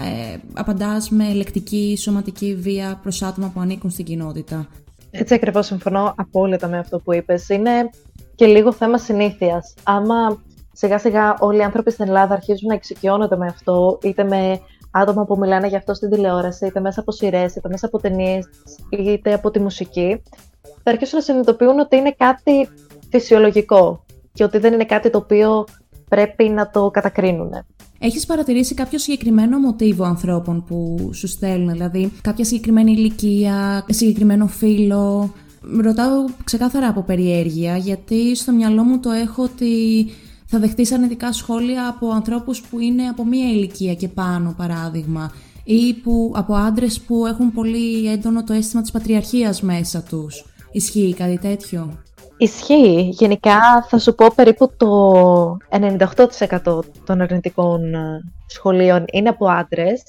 ε, 0.04 0.36
απαντάς 0.52 1.10
με 1.10 1.32
λεκτική, 1.32 1.96
σωματική 1.98 2.54
βία 2.54 2.98
προς 3.02 3.22
άτομα 3.22 3.50
που 3.54 3.60
ανήκουν 3.60 3.90
στην 3.90 4.04
κοινότητα. 4.04 4.66
Έτσι 5.14 5.34
ακριβώς 5.34 5.66
συμφωνώ 5.66 6.14
απόλυτα 6.16 6.68
με 6.68 6.78
αυτό 6.78 6.98
που 6.98 7.12
είπες. 7.12 7.48
Είναι 7.48 7.90
και 8.42 8.48
λίγο 8.48 8.72
θέμα 8.72 8.98
συνήθειας. 8.98 9.74
Άμα 9.82 10.42
σιγά 10.72 10.98
σιγά 10.98 11.36
όλοι 11.38 11.58
οι 11.58 11.62
άνθρωποι 11.62 11.90
στην 11.90 12.06
Ελλάδα 12.06 12.34
αρχίζουν 12.34 12.68
να 12.68 12.74
εξοικειώνονται 12.74 13.36
με 13.36 13.46
αυτό, 13.46 13.98
είτε 14.02 14.24
με 14.24 14.60
άτομα 14.90 15.24
που 15.24 15.36
μιλάνε 15.38 15.66
γι' 15.66 15.76
αυτό 15.76 15.94
στην 15.94 16.10
τηλεόραση, 16.10 16.66
είτε 16.66 16.80
μέσα 16.80 17.00
από 17.00 17.12
σειρές, 17.12 17.54
είτε 17.56 17.68
μέσα 17.68 17.86
από 17.86 17.98
ταινίες, 17.98 18.48
είτε 18.90 19.32
από 19.34 19.50
τη 19.50 19.60
μουσική, 19.60 20.22
θα 20.82 20.90
αρχίσουν 20.90 21.18
να 21.18 21.24
συνειδητοποιούν 21.24 21.78
ότι 21.78 21.96
είναι 21.96 22.14
κάτι 22.18 22.68
φυσιολογικό 23.10 24.04
και 24.32 24.44
ότι 24.44 24.58
δεν 24.58 24.72
είναι 24.72 24.84
κάτι 24.84 25.10
το 25.10 25.18
οποίο 25.18 25.64
πρέπει 26.08 26.48
να 26.48 26.70
το 26.70 26.90
κατακρίνουν. 26.90 27.50
Έχεις 27.98 28.26
παρατηρήσει 28.26 28.74
κάποιο 28.74 28.98
συγκεκριμένο 28.98 29.58
μοτίβο 29.58 30.04
ανθρώπων 30.04 30.64
που 30.64 31.10
σου 31.12 31.26
στέλνουν, 31.28 31.72
δηλαδή 31.72 32.12
κάποια 32.22 32.44
συγκεκριμένη 32.44 32.92
ηλικία, 32.92 33.84
συγκεκριμένο 33.88 34.46
φίλο, 34.46 35.32
Ρωτάω 35.82 36.24
ξεκάθαρα 36.44 36.88
από 36.88 37.02
περιέργεια, 37.02 37.76
γιατί 37.76 38.36
στο 38.36 38.52
μυαλό 38.52 38.82
μου 38.82 39.00
το 39.00 39.10
έχω 39.10 39.42
ότι 39.42 40.06
θα 40.46 40.58
δεχτείς 40.58 40.92
αρνητικά 40.92 41.32
σχόλια 41.32 41.88
από 41.88 42.10
ανθρώπους 42.10 42.60
που 42.60 42.78
είναι 42.78 43.02
από 43.02 43.24
μία 43.24 43.50
ηλικία 43.50 43.94
και 43.94 44.08
πάνω, 44.08 44.54
παράδειγμα, 44.56 45.32
ή 45.64 45.94
που, 45.94 46.32
από 46.34 46.54
άντρες 46.54 47.00
που 47.00 47.26
έχουν 47.26 47.52
πολύ 47.52 48.10
έντονο 48.10 48.44
το 48.44 48.52
αίσθημα 48.52 48.82
της 48.82 48.90
πατριαρχίας 48.90 49.62
μέσα 49.62 50.02
τους. 50.02 50.44
Ισχύει 50.72 51.14
κάτι 51.18 51.38
τέτοιο; 51.38 52.02
Ισχύει. 52.36 53.08
Γενικά 53.12 53.86
θα 53.88 53.98
σου 53.98 54.14
πω 54.14 54.26
περίπου 54.34 54.72
το 54.76 55.56
98% 55.70 56.80
των 57.06 57.20
αρνητικών 57.20 57.94
ε, 57.94 58.20
σχολείων 58.46 59.04
είναι 59.12 59.28
από 59.28 59.46
άντρες. 59.46 60.02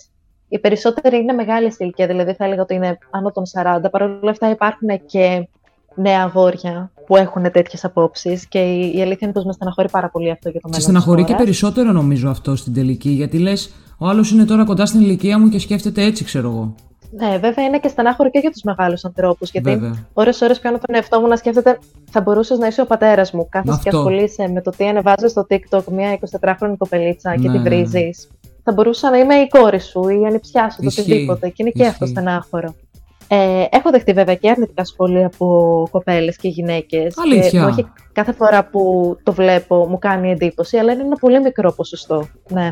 Οι 0.53 0.59
περισσότεροι 0.59 1.17
είναι 1.17 1.33
μεγάλη 1.33 1.75
ηλικία, 1.77 2.07
δηλαδή 2.07 2.33
θα 2.33 2.45
έλεγα 2.45 2.61
ότι 2.61 2.73
είναι 2.73 2.97
άνω 3.09 3.31
των 3.31 3.43
40. 3.53 3.91
Παρ' 3.91 4.01
όλα 4.01 4.29
αυτά 4.31 4.49
υπάρχουν 4.49 5.05
και 5.05 5.47
νέα 5.95 6.21
αγόρια 6.21 6.91
που 7.05 7.15
έχουν 7.15 7.51
τέτοιες 7.51 7.85
απόψεις 7.85 8.47
και 8.47 8.59
η, 8.59 8.97
η 8.97 9.01
αλήθεια 9.01 9.17
είναι 9.21 9.31
πως 9.31 9.45
με 9.45 9.51
στεναχωρεί 9.51 9.89
πάρα 9.89 10.09
πολύ 10.09 10.31
αυτό 10.31 10.49
για 10.49 10.59
το 10.59 10.67
μέλλον. 10.67 10.81
Σε 10.81 10.89
στεναχωρεί 10.89 11.23
και 11.23 11.35
περισσότερο 11.35 11.91
νομίζω 11.91 12.29
αυτό 12.29 12.55
στην 12.55 12.73
τελική, 12.73 13.09
γιατί 13.09 13.37
λες, 13.37 13.73
ο 13.97 14.07
άλλος 14.07 14.31
είναι 14.31 14.45
τώρα 14.45 14.63
κοντά 14.65 14.85
στην 14.85 15.01
ηλικία 15.01 15.39
μου 15.39 15.49
και 15.49 15.59
σκέφτεται 15.59 16.03
έτσι, 16.03 16.23
ξέρω 16.23 16.49
εγώ. 16.49 16.75
Ναι, 17.11 17.37
βέβαια 17.37 17.65
είναι 17.65 17.79
και 17.79 17.87
στενάχωρο 17.87 18.29
και 18.29 18.39
για 18.39 18.51
τους 18.51 18.61
μεγάλους 18.63 19.05
ανθρώπους. 19.05 19.51
Γιατί 19.51 19.71
ώρε-ώρε 20.13 20.55
πιάνω 20.61 20.77
τον 20.77 20.95
εαυτό 20.95 21.19
μου 21.19 21.27
να 21.27 21.35
σκέφτεται, 21.35 21.79
θα 22.11 22.21
μπορούσες 22.21 22.57
να 22.57 22.67
είσαι 22.67 22.81
ο 22.81 22.85
πατέρας 22.85 23.31
μου. 23.31 23.47
Κάθεσαι 23.49 23.79
και 23.83 23.89
ασχολείσαι 23.89 24.47
με 24.47 24.61
το 24.61 24.71
τι 24.71 24.87
ανεβάζεις 24.87 25.31
στο 25.31 25.45
TikTok 25.49 25.83
μια 25.91 26.19
24χρονη 26.39 26.73
κοπελίτσα 26.77 27.35
και 27.35 27.49
ναι, 27.49 27.57
τη 27.57 27.59
βρίζεις. 27.59 28.27
Θα 28.63 28.71
μπορούσα 28.71 29.09
να 29.09 29.17
είμαι 29.17 29.35
η 29.35 29.47
κόρη 29.47 29.79
σου 29.79 30.09
ή 30.09 30.19
η 30.21 30.25
ανιψιά 30.25 30.69
σου, 30.69 30.81
το 30.81 30.87
οτιδήποτε. 30.87 31.47
Και 31.47 31.55
είναι 31.57 31.69
και 31.69 31.85
αυτό 31.85 32.05
στενάχωρο. 32.05 32.75
Ε, 33.27 33.65
έχω 33.69 33.89
δεχτεί 33.91 34.13
βέβαια 34.13 34.35
και 34.35 34.49
αρνητικά 34.49 34.85
σχόλια 34.85 35.25
από 35.25 35.87
κοπέλες 35.91 36.37
και 36.37 36.47
γυναίκες. 36.47 37.17
Αλήθεια. 37.17 37.65
όχι 37.65 37.85
κάθε 38.11 38.31
φορά 38.31 38.65
που 38.65 39.15
το 39.23 39.33
βλέπω 39.33 39.87
μου 39.89 39.97
κάνει 39.99 40.31
εντύπωση, 40.31 40.77
αλλά 40.77 40.93
είναι 40.93 41.01
ένα 41.01 41.15
πολύ 41.15 41.41
μικρό 41.41 41.71
ποσοστό. 41.71 42.27
Ναι. 42.49 42.71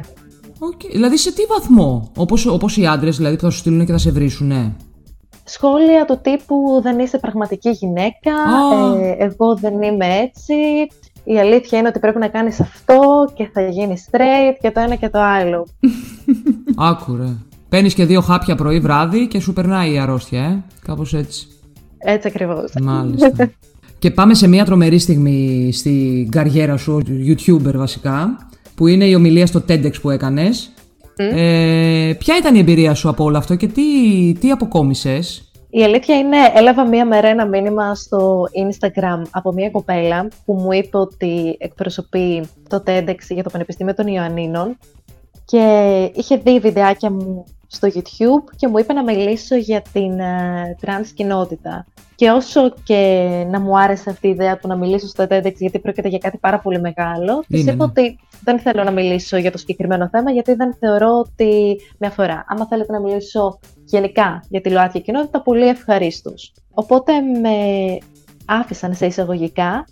Okay. 0.59 0.89
Δηλαδή 0.91 1.17
σε 1.17 1.31
τι 1.33 1.45
βαθμό, 1.45 2.11
όπως, 2.17 2.45
όπως 2.45 2.77
οι 2.77 2.85
άντρες 2.85 3.17
δηλαδή 3.17 3.35
που 3.35 3.41
θα 3.41 3.49
σου 3.49 3.57
στείλουν 3.57 3.85
και 3.85 3.91
θα 3.91 3.97
σε 3.97 4.11
βρίσουν, 4.11 4.75
Σχόλια 5.43 6.05
του 6.05 6.19
τύπου 6.21 6.79
δεν 6.81 6.99
είσαι 6.99 7.17
πραγματική 7.17 7.69
γυναίκα, 7.69 8.31
ε, 8.99 9.15
εγώ 9.19 9.55
δεν 9.55 9.81
είμαι 9.81 10.05
έτσι, 10.05 10.53
η 11.23 11.39
αλήθεια 11.39 11.79
είναι 11.79 11.87
ότι 11.87 11.99
πρέπει 11.99 12.19
να 12.19 12.27
κάνεις 12.27 12.59
αυτό 12.59 12.99
και 13.33 13.49
θα 13.53 13.61
γίνει 13.61 13.95
straight 14.11 14.57
και 14.61 14.71
το 14.71 14.79
ένα 14.79 14.95
και 14.95 15.09
το 15.09 15.19
άλλο. 15.19 15.67
Άκουρε. 16.89 17.29
Παίρνεις 17.69 17.93
και 17.93 18.05
δύο 18.05 18.21
χάπια 18.21 18.55
πρωί 18.55 18.79
βράδυ 18.79 19.27
και 19.27 19.39
σου 19.39 19.53
περνάει 19.53 19.93
η 19.93 19.99
αρρώστια, 19.99 20.43
ε. 20.43 20.63
Κάπως 20.85 21.13
έτσι. 21.13 21.47
Έτσι 21.97 22.27
ακριβώς. 22.27 22.73
Μάλιστα. 22.81 23.51
και 23.99 24.11
πάμε 24.11 24.33
σε 24.33 24.47
μια 24.47 24.65
τρομερή 24.65 24.99
στιγμή 24.99 25.69
στην 25.73 26.31
καριέρα 26.31 26.77
σου, 26.77 27.01
YouTuber 27.27 27.73
βασικά 27.75 28.47
που 28.75 28.87
είναι 28.87 29.05
η 29.05 29.15
ομιλία 29.15 29.45
στο 29.45 29.63
TEDx 29.67 30.01
που 30.01 30.09
έκανες. 30.09 30.71
Ε, 31.15 32.13
ποια 32.17 32.37
ήταν 32.37 32.55
η 32.55 32.59
εμπειρία 32.59 32.93
σου 32.93 33.09
από 33.09 33.23
όλο 33.23 33.37
αυτό 33.37 33.55
και 33.55 33.67
τι, 33.67 33.83
τι 34.39 34.51
αποκόμισες; 34.51 35.50
Η 35.73 35.83
αλήθεια 35.83 36.17
είναι, 36.17 36.37
έλαβα 36.53 36.87
μία 36.87 37.05
μέρα 37.05 37.27
ένα 37.27 37.45
μήνυμα 37.45 37.95
στο 37.95 38.43
Instagram 38.43 39.21
από 39.31 39.51
μία 39.51 39.69
κοπέλα 39.69 40.27
που 40.45 40.53
μου 40.53 40.71
είπε 40.71 40.97
ότι 40.97 41.55
εκπροσωπεί 41.59 42.49
το 42.69 42.83
TEDx 42.85 43.17
για 43.29 43.43
το 43.43 43.49
Πανεπιστήμιο 43.49 43.93
των 43.93 44.07
Ιωαννίνων 44.07 44.77
και 45.45 46.11
είχε 46.15 46.37
δει 46.37 46.59
βιντεάκια 46.59 47.11
μου 47.11 47.45
στο 47.71 47.87
YouTube 47.93 48.53
και 48.55 48.67
μου 48.67 48.77
είπε 48.77 48.93
να 48.93 49.03
μιλήσω 49.03 49.55
για 49.55 49.81
την 49.93 50.19
uh, 50.89 51.05
κοινότητα. 51.13 51.85
Και 52.15 52.29
όσο 52.29 52.73
και 52.83 53.27
να 53.49 53.59
μου 53.59 53.79
άρεσε 53.79 54.09
αυτή 54.09 54.27
η 54.27 54.29
ιδέα 54.29 54.57
του 54.57 54.67
να 54.67 54.75
μιλήσω 54.75 55.07
στο 55.07 55.23
TEDx 55.29 55.53
γιατί 55.55 55.79
πρόκειται 55.79 56.07
για 56.07 56.17
κάτι 56.17 56.37
πάρα 56.37 56.59
πολύ 56.59 56.79
μεγάλο, 56.79 57.43
της 57.47 57.65
είπα 57.65 57.85
ότι 57.85 58.19
δεν 58.43 58.59
θέλω 58.59 58.83
να 58.83 58.91
μιλήσω 58.91 59.37
για 59.37 59.51
το 59.51 59.57
συγκεκριμένο 59.57 60.09
θέμα 60.09 60.31
γιατί 60.31 60.53
δεν 60.53 60.75
θεωρώ 60.79 61.17
ότι 61.19 61.79
με 61.97 62.07
αφορά. 62.07 62.45
Άμα 62.47 62.67
θέλετε 62.67 62.91
να 62.91 62.99
μιλήσω 62.99 63.59
γενικά 63.85 64.43
για 64.49 64.61
τη 64.61 64.69
ΛΟΑΤΚΙ 64.69 65.01
κοινότητα, 65.01 65.41
πολύ 65.41 65.67
ευχαρίστως. 65.67 66.53
Οπότε 66.73 67.13
με 67.41 67.57
άφησαν 68.45 68.93
σε 68.93 69.05
εισαγωγικά 69.05 69.87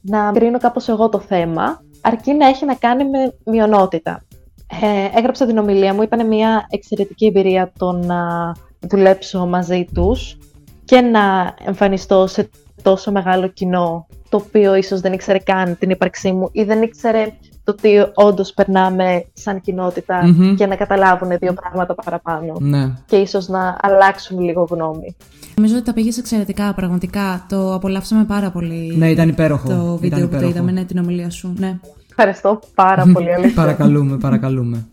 να 0.00 0.32
κρίνω 0.32 0.58
κάπως 0.58 0.88
εγώ 0.88 1.08
το 1.08 1.20
θέμα, 1.20 1.82
αρκεί 2.00 2.32
να 2.32 2.46
έχει 2.46 2.64
να 2.64 2.74
κάνει 2.74 3.04
με 3.04 3.34
μειονότητα. 3.44 4.25
Ε, 4.66 5.18
έγραψα 5.18 5.46
την 5.46 5.58
ομιλία 5.58 5.94
μου, 5.94 6.02
ήταν 6.02 6.26
μια 6.26 6.66
εξαιρετική 6.70 7.26
εμπειρία 7.26 7.72
το 7.78 7.92
να 7.92 8.52
δουλέψω 8.80 9.46
μαζί 9.46 9.84
τους 9.94 10.38
και 10.84 11.00
να 11.00 11.54
εμφανιστώ 11.64 12.26
σε 12.26 12.50
τόσο 12.82 13.12
μεγάλο 13.12 13.46
κοινό 13.46 14.06
το 14.28 14.36
οποίο 14.36 14.74
ίσως 14.74 15.00
δεν 15.00 15.12
ήξερε 15.12 15.38
καν 15.38 15.76
την 15.78 15.90
ύπαρξή 15.90 16.32
μου 16.32 16.48
ή 16.52 16.62
δεν 16.62 16.82
ήξερε 16.82 17.32
το 17.64 17.74
τι 17.74 17.90
όντως 18.14 18.52
περνάμε 18.52 19.24
σαν 19.32 19.60
κοινότητα 19.60 20.20
και 20.56 20.66
να 20.66 20.76
καταλάβουν 20.76 21.28
δύο 21.38 21.52
πράγματα 21.52 21.94
παραπάνω. 21.94 22.56
Ναι. 22.60 22.94
Και 23.06 23.16
ίσως 23.16 23.48
να 23.48 23.76
αλλάξουν 23.80 24.40
λίγο 24.40 24.66
γνώμη. 24.70 25.16
Νομίζω 25.56 25.76
ότι 25.76 25.84
τα 25.84 25.92
πήγες 25.92 26.18
εξαιρετικά, 26.18 26.74
πραγματικά. 26.74 27.46
Το 27.48 27.74
απολαύσαμε 27.74 28.24
πάρα 28.24 28.50
πολύ. 28.50 28.96
Ναι, 28.96 29.10
ήταν 29.10 29.28
υπέροχο. 29.28 29.68
Το 29.68 29.96
βίντεο 29.96 30.28
που 30.28 30.36
το 30.36 30.46
είδαμε, 30.46 30.72
ναι, 30.72 30.84
την 30.84 30.98
ομιλία 30.98 31.30
σου. 31.30 31.54
Ναι. 31.58 31.78
Ευχαριστώ 32.18 32.60
πάρα 32.74 33.06
πολύ, 33.12 33.34
αλήθεια. 33.34 33.54
παρακαλούμε, 33.54 34.16
παρακαλούμε. 34.16 34.86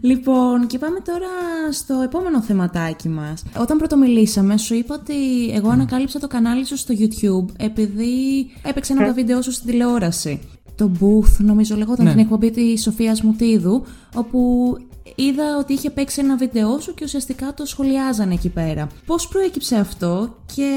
Λοιπόν, 0.00 0.66
και 0.66 0.78
πάμε 0.78 0.98
τώρα 1.04 1.28
στο 1.70 2.00
επόμενο 2.04 2.42
θεματάκι 2.42 3.08
μας. 3.08 3.44
Όταν 3.58 3.78
πρωτομιλήσαμε, 3.78 4.56
σου 4.58 4.74
είπα 4.74 4.94
ότι 5.00 5.50
εγώ 5.54 5.68
ανακάλυψα 5.68 6.18
το 6.18 6.26
κανάλι 6.26 6.66
σου 6.66 6.76
στο 6.76 6.94
YouTube 6.98 7.54
επειδή 7.58 8.12
έπαιξε 8.62 8.92
ένα 8.92 9.02
από 9.02 9.10
τα 9.10 9.16
βίντεο 9.16 9.42
σου 9.42 9.52
στην 9.52 9.70
τηλεόραση. 9.70 10.40
Το 10.76 10.90
Booth, 11.00 11.36
νομίζω 11.44 11.76
λεγόταν, 11.76 12.04
ναι. 12.04 12.10
την 12.10 12.20
εκπομπή 12.20 12.50
της 12.50 12.82
Σοφίας 12.82 13.22
Μουτίδου, 13.22 13.84
όπου 14.14 14.76
είδα 15.14 15.56
ότι 15.58 15.72
είχε 15.72 15.90
παίξει 15.90 16.20
ένα 16.20 16.36
βίντεο 16.36 16.78
σου 16.80 16.94
και 16.94 17.04
ουσιαστικά 17.04 17.54
το 17.54 17.66
σχολιάζανε 17.66 18.34
εκεί 18.34 18.48
πέρα. 18.48 18.86
Πώς 19.06 19.28
προέκυψε 19.28 19.76
αυτό 19.76 20.34
και 20.54 20.70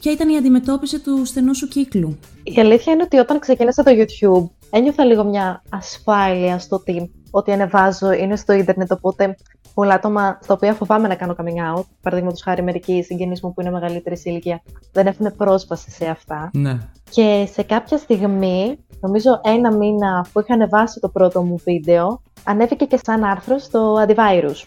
ποια 0.00 0.12
ήταν 0.12 0.28
η 0.28 0.36
αντιμετώπιση 0.36 0.98
του 1.00 1.24
στενού 1.24 1.54
σου 1.54 1.68
κύκλου; 1.68 2.18
Η 2.42 2.60
αλήθεια 2.60 2.92
είναι 2.92 3.02
ότι 3.02 3.16
όταν 3.16 3.38
ξεκίνησα 3.38 3.82
το 3.82 3.90
YouTube, 3.94 4.50
ένιωθα 4.76 5.04
λίγο 5.04 5.24
μια 5.24 5.62
ασφάλεια 5.70 6.58
στο 6.58 6.76
ότι 6.76 7.10
ό,τι 7.30 7.52
ανεβάζω 7.52 8.12
είναι 8.12 8.36
στο 8.36 8.52
ίντερνετ, 8.52 8.92
οπότε 8.92 9.36
πολλά 9.74 9.94
άτομα 9.94 10.38
στα 10.42 10.54
οποία 10.54 10.74
φοβάμαι 10.74 11.08
να 11.08 11.14
κάνω 11.14 11.34
coming 11.38 11.76
out, 11.76 11.84
παραδείγματος 12.02 12.42
χάρη 12.42 12.62
μερικοί 12.62 13.02
συγγενείς 13.02 13.42
μου 13.42 13.54
που 13.54 13.60
είναι 13.60 13.70
μεγαλύτερη 13.70 14.16
σε 14.16 14.30
ηλικία, 14.30 14.62
δεν 14.92 15.06
έχουν 15.06 15.36
πρόσβαση 15.36 15.90
σε 15.90 16.06
αυτά. 16.06 16.50
Ναι. 16.52 16.78
Και 17.10 17.48
σε 17.52 17.62
κάποια 17.62 17.98
στιγμή, 17.98 18.78
νομίζω 19.00 19.40
ένα 19.44 19.76
μήνα 19.76 20.26
που 20.32 20.40
είχα 20.40 20.54
ανεβάσει 20.54 21.00
το 21.00 21.08
πρώτο 21.08 21.42
μου 21.42 21.56
βίντεο, 21.64 22.22
ανέβηκε 22.44 22.84
και 22.84 23.00
σαν 23.04 23.24
άρθρο 23.24 23.58
στο 23.58 24.04
Antivirus. 24.06 24.64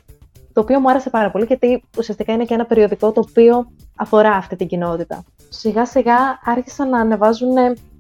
Το 0.54 0.62
οποίο 0.62 0.80
μου 0.80 0.90
άρεσε 0.90 1.10
πάρα 1.10 1.32
πολύ 1.32 1.46
γιατί 1.46 1.84
ουσιαστικά 1.98 2.34
είναι 2.34 2.46
και 2.46 2.54
ένα 2.54 2.66
περιοδικό 2.66 3.12
το 3.12 3.24
οποίο 3.30 3.72
αφορά 3.96 4.32
αυτή 4.32 4.56
την 4.56 4.68
κοινότητα. 4.68 5.24
Σιγά 5.50 5.86
σιγά 5.86 6.18
άρχισαν 6.46 6.90
να 6.90 7.00
ανεβάζουν 7.00 7.56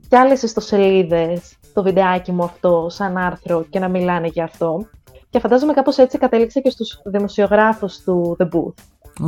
και 0.10 0.18
άλλες 0.18 0.42
ιστοσελίδες 0.42 1.59
το 1.74 1.84
βιντεάκι 1.84 2.32
μου 2.32 2.44
αυτό 2.44 2.88
σαν 2.90 3.18
άρθρο 3.18 3.66
και 3.70 3.80
να 3.80 3.88
μιλάνε 3.88 4.28
για 4.28 4.44
αυτό. 4.44 4.88
Και 5.30 5.40
φαντάζομαι 5.40 5.74
κάπως 5.74 5.98
έτσι 5.98 6.18
κατέληξε 6.18 6.60
και 6.60 6.70
στους 6.70 7.02
δημοσιογράφους 7.06 7.98
του 7.98 8.38
The 8.40 8.46
Booth. 8.46 8.74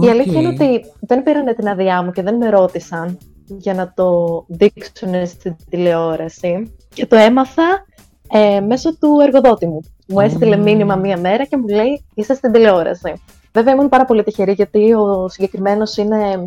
Η 0.04 0.10
αλήθεια 0.10 0.40
είναι 0.40 0.48
ότι 0.48 0.86
δεν 1.00 1.24
πήραν 1.24 1.56
την 1.56 1.68
αδειά 1.68 2.04
μου 2.04 2.12
και 2.12 2.22
δεν 2.22 2.36
με 2.36 2.50
ρώτησαν 2.50 3.18
για 3.46 3.74
να 3.74 3.94
το 3.96 4.44
δείξουν 4.48 5.28
στην 5.28 5.56
τηλεόραση. 5.70 6.76
Και 6.94 7.06
το 7.06 7.16
έμαθα 7.16 7.86
ε, 8.32 8.60
μέσω 8.60 8.98
του 8.98 9.18
εργοδότη 9.22 9.68
μου. 9.68 9.80
Μου 10.08 10.20
έστειλε 10.20 10.56
μήνυμα 10.56 10.96
μία 10.96 11.18
μέρα 11.18 11.46
και 11.46 11.58
μου 11.58 11.68
λέει 11.68 12.06
είσαι 12.14 12.34
στην 12.34 12.52
τηλεόραση. 12.52 13.22
Βέβαια 13.54 13.74
ήμουν 13.74 13.90
πάρα 13.90 14.06
πολύ 14.06 14.24
τυχερή 14.24 14.52
γιατί 14.52 14.94
ο 14.94 15.30
συγκεκριμένος 15.30 15.98
είναι 15.98 16.44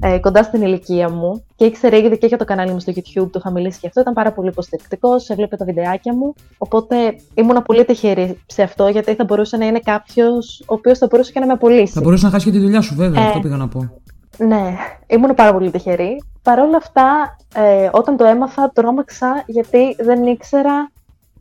ε, 0.00 0.18
κοντά 0.18 0.42
στην 0.42 0.62
ηλικία 0.62 1.10
μου 1.10 1.44
και 1.56 1.64
ήξερε 1.64 1.96
ήδη 1.96 2.18
και 2.18 2.26
για 2.26 2.38
το 2.38 2.44
κανάλι 2.44 2.72
μου 2.72 2.80
στο 2.80 2.92
YouTube, 2.96 3.30
το 3.30 3.38
είχα 3.38 3.50
μιλήσει 3.50 3.80
και 3.80 3.86
αυτό. 3.86 4.00
Ήταν 4.00 4.14
πάρα 4.14 4.32
πολύ 4.32 4.48
υποστηρικτικός, 4.48 5.28
έβλεπε 5.28 5.56
τα 5.56 5.64
βιντεάκια 5.64 6.14
μου. 6.14 6.34
Οπότε 6.58 6.96
ήμουν 7.34 7.62
πολύ 7.62 7.84
τυχερή 7.84 8.40
σε 8.46 8.62
αυτό, 8.62 8.88
γιατί 8.88 9.14
θα 9.14 9.24
μπορούσε 9.24 9.56
να 9.56 9.66
είναι 9.66 9.78
κάποιος 9.78 10.60
ο 10.66 10.74
οποίος 10.74 10.98
θα 10.98 11.06
μπορούσε 11.10 11.32
και 11.32 11.40
να 11.40 11.46
με 11.46 11.52
απολύσει. 11.52 11.92
Θα 11.92 12.00
μπορούσε 12.00 12.24
να 12.24 12.32
χάσει 12.32 12.44
και 12.44 12.50
τη 12.50 12.58
δουλειά 12.58 12.80
σου, 12.80 12.94
βέβαια, 12.94 13.22
ε, 13.22 13.26
αυτό 13.26 13.40
πήγα 13.40 13.56
να 13.56 13.68
πω. 13.68 13.90
Ναι, 14.38 14.76
ήμουν 15.06 15.34
πάρα 15.34 15.52
πολύ 15.52 15.70
τυχερή. 15.70 16.22
Παρ' 16.42 16.58
όλα 16.58 16.76
αυτά, 16.76 17.36
ε, 17.54 17.88
όταν 17.92 18.16
το 18.16 18.24
έμαθα, 18.24 18.70
τρόμαξα 18.74 19.42
γιατί 19.46 19.96
δεν 19.98 20.26
ήξερα 20.26 20.90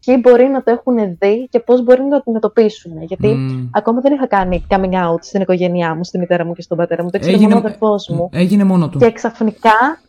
ποιοι 0.05 0.17
μπορεί 0.21 0.47
να 0.47 0.63
το 0.63 0.71
έχουν 0.71 0.95
δει 1.19 1.47
και 1.49 1.59
πώς 1.59 1.83
μπορεί 1.83 2.01
να 2.01 2.09
το 2.09 2.15
αντιμετωπίσουν. 2.15 3.03
Γιατί 3.03 3.37
ακόμα 3.71 4.01
δεν 4.01 4.13
είχα 4.13 4.27
κάνει 4.27 4.65
coming 4.69 4.93
out 4.93 5.19
στην 5.19 5.41
οικογένειά 5.41 5.95
μου, 5.95 6.03
στη 6.03 6.17
μητέρα 6.17 6.45
μου 6.45 6.53
και 6.53 6.61
στον 6.61 6.77
πατέρα 6.77 7.03
μου. 7.03 7.09
Το 7.09 7.17
ήξερε 7.17 7.37
μόνο 7.37 7.55
ο 7.55 7.57
αδερφός 7.57 8.09
μου. 8.09 8.29
Έγινε 8.33 8.63
μόνο 8.63 8.89
του. 8.89 8.97
Και 8.99 9.11
ξαφνικά 9.11 9.99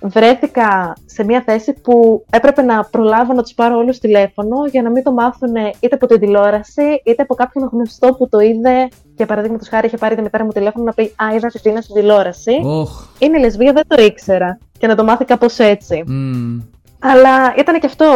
βρέθηκα 0.00 0.96
σε 1.06 1.24
μια 1.24 1.42
θέση 1.46 1.72
που 1.72 2.24
έπρεπε 2.30 2.62
να 2.62 2.84
προλάβω 2.84 3.32
να 3.32 3.42
τους 3.42 3.54
πάρω 3.54 3.76
όλους 3.76 3.98
τηλέφωνο 3.98 4.56
για 4.70 4.82
να 4.82 4.90
μην 4.90 5.02
το 5.02 5.12
μάθουν 5.12 5.54
είτε 5.80 5.94
από 5.94 6.06
την 6.06 6.20
τηλεόραση 6.20 7.02
είτε 7.04 7.22
από 7.22 7.34
κάποιον 7.34 7.68
γνωστό 7.72 8.14
που 8.14 8.28
το 8.28 8.38
είδε 8.38 8.88
και 9.16 9.26
παραδείγματος 9.26 9.68
χάρη 9.68 9.86
είχε 9.86 9.96
πάρει 9.96 10.14
τη 10.14 10.22
μητέρα 10.22 10.44
μου 10.44 10.50
τηλέφωνο 10.50 10.84
να 10.84 10.92
πει 10.92 11.02
Α, 11.02 11.34
είδα 11.34 11.48
την 11.48 11.60
Τίνα 11.62 11.80
στην 11.80 11.94
τηλεόραση. 11.94 12.52
Oh. 12.64 13.06
Είναι 13.18 13.38
λεσβία, 13.38 13.72
δεν 13.72 13.84
το 13.86 14.02
ήξερα. 14.02 14.58
Και 14.78 14.86
να 14.86 14.94
το 14.94 15.04
μάθει 15.04 15.24
κάπως 15.24 15.58
έτσι. 15.58 16.04
Mm. 16.08 16.62
Αλλά 16.98 17.54
ήταν 17.58 17.80
και 17.80 17.86
αυτό 17.86 18.06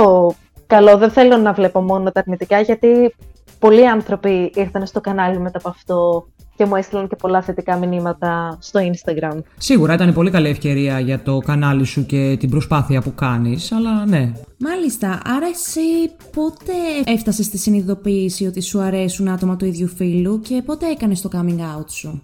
καλό. 0.75 0.97
Δεν 0.97 1.11
θέλω 1.11 1.37
να 1.37 1.53
βλέπω 1.53 1.81
μόνο 1.81 2.13
τα 2.13 2.21
αρνητικά, 2.21 2.61
γιατί 2.61 3.15
πολλοί 3.59 3.89
άνθρωποι 3.89 4.53
ήρθαν 4.55 4.87
στο 4.87 5.01
κανάλι 5.01 5.39
μετά 5.39 5.59
από 5.59 5.69
αυτό 5.69 6.27
και 6.57 6.65
μου 6.65 6.77
έστειλαν 6.77 7.09
και 7.09 7.17
πολλά 7.17 7.43
θετικά 7.43 7.77
μηνύματα 7.77 8.59
στο 8.61 8.81
Instagram. 8.81 9.39
Σίγουρα 9.59 9.95
ήταν 9.95 10.13
πολύ 10.13 10.31
καλή 10.31 10.49
ευκαιρία 10.49 11.01
για 11.01 11.23
το 11.23 11.39
κανάλι 11.39 11.85
σου 11.85 12.07
και 12.07 12.37
την 12.41 12.51
προσπάθεια 12.51 13.01
που 13.01 13.15
κάνεις, 13.15 13.73
αλλά 13.73 14.07
ναι. 14.07 14.33
Μάλιστα, 14.59 15.21
άρα 15.25 15.47
εσύ 15.47 15.81
πότε 16.33 16.73
έφτασες 17.05 17.47
στη 17.47 17.59
συνειδητοποίηση 17.59 18.47
ότι 18.47 18.61
σου 18.61 18.81
αρέσουν 18.81 19.29
άτομα 19.29 19.57
του 19.57 19.65
ίδιου 19.65 19.89
φύλου 19.89 20.41
και 20.41 20.63
πότε 20.67 20.87
έκανες 20.87 21.21
το 21.21 21.29
coming 21.33 21.79
out 21.79 21.91
σου; 21.91 22.23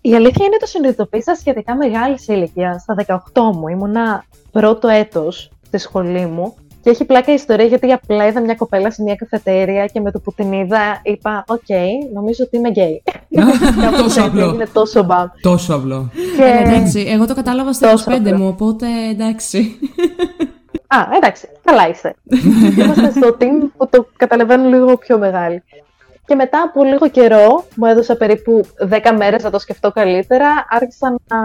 Η 0.00 0.14
αλήθεια 0.14 0.46
είναι 0.46 0.56
το 0.60 0.66
συνειδητοποίησα 0.66 1.34
σχετικά 1.34 1.76
μεγάλης 1.76 2.28
ηλικίας, 2.28 2.82
στα 2.82 2.94
18 3.34 3.42
μου. 3.54 3.68
Ήμουνα 3.68 4.24
πρώτο 4.50 4.88
έτος 4.88 5.50
στη 5.66 5.78
σχολή 5.78 6.26
μου 6.26 6.54
και 6.88 6.94
έχει 6.94 7.04
πλάκα 7.04 7.30
η 7.30 7.34
ιστορία 7.34 7.64
γιατί 7.64 7.92
απλά 7.92 8.26
είδα 8.26 8.40
μια 8.40 8.54
κοπέλα 8.54 8.90
σε 8.90 9.02
μια 9.02 9.14
καφετέρια 9.14 9.86
και 9.86 10.00
με 10.00 10.10
το 10.10 10.18
που 10.18 10.32
την 10.32 10.52
είδα 10.52 11.00
είπα 11.02 11.44
«OK, 11.48 11.68
νομίζω 12.14 12.44
ότι 12.44 12.56
είμαι 12.56 12.68
γκέι». 12.68 13.02
τόσο 14.02 14.22
απλό. 14.22 14.52
Είναι 14.54 14.66
τόσο 14.72 15.02
μπαμ. 15.02 15.26
Τόσο 15.40 15.74
απλό. 15.74 16.10
Και... 16.36 16.42
Ε, 16.42 16.68
εντάξει, 16.68 17.06
εγώ 17.08 17.26
το 17.26 17.34
κατάλαβα 17.34 17.72
στα 17.72 17.94
25 18.06 18.32
μου, 18.36 18.46
οπότε 18.46 18.86
εντάξει. 19.10 19.78
Α, 20.96 20.96
εντάξει, 21.16 21.48
καλά 21.64 21.88
είστε. 21.88 22.14
Είμαστε 22.82 23.10
στο 23.10 23.36
team 23.40 23.68
που 23.76 23.88
το 23.88 24.06
καταλαβαίνουν 24.16 24.68
λίγο 24.68 24.96
πιο 24.96 25.18
μεγάλη. 25.18 25.62
Και 26.26 26.34
μετά 26.34 26.62
από 26.62 26.84
λίγο 26.84 27.08
καιρό, 27.08 27.64
μου 27.74 27.86
έδωσα 27.86 28.16
περίπου 28.16 28.60
10 28.90 28.98
μέρες 29.16 29.42
να 29.42 29.50
το 29.50 29.58
σκεφτώ 29.58 29.92
καλύτερα, 29.92 30.66
άρχισα 30.68 31.08
να 31.28 31.38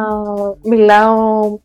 μιλάω 0.64 1.58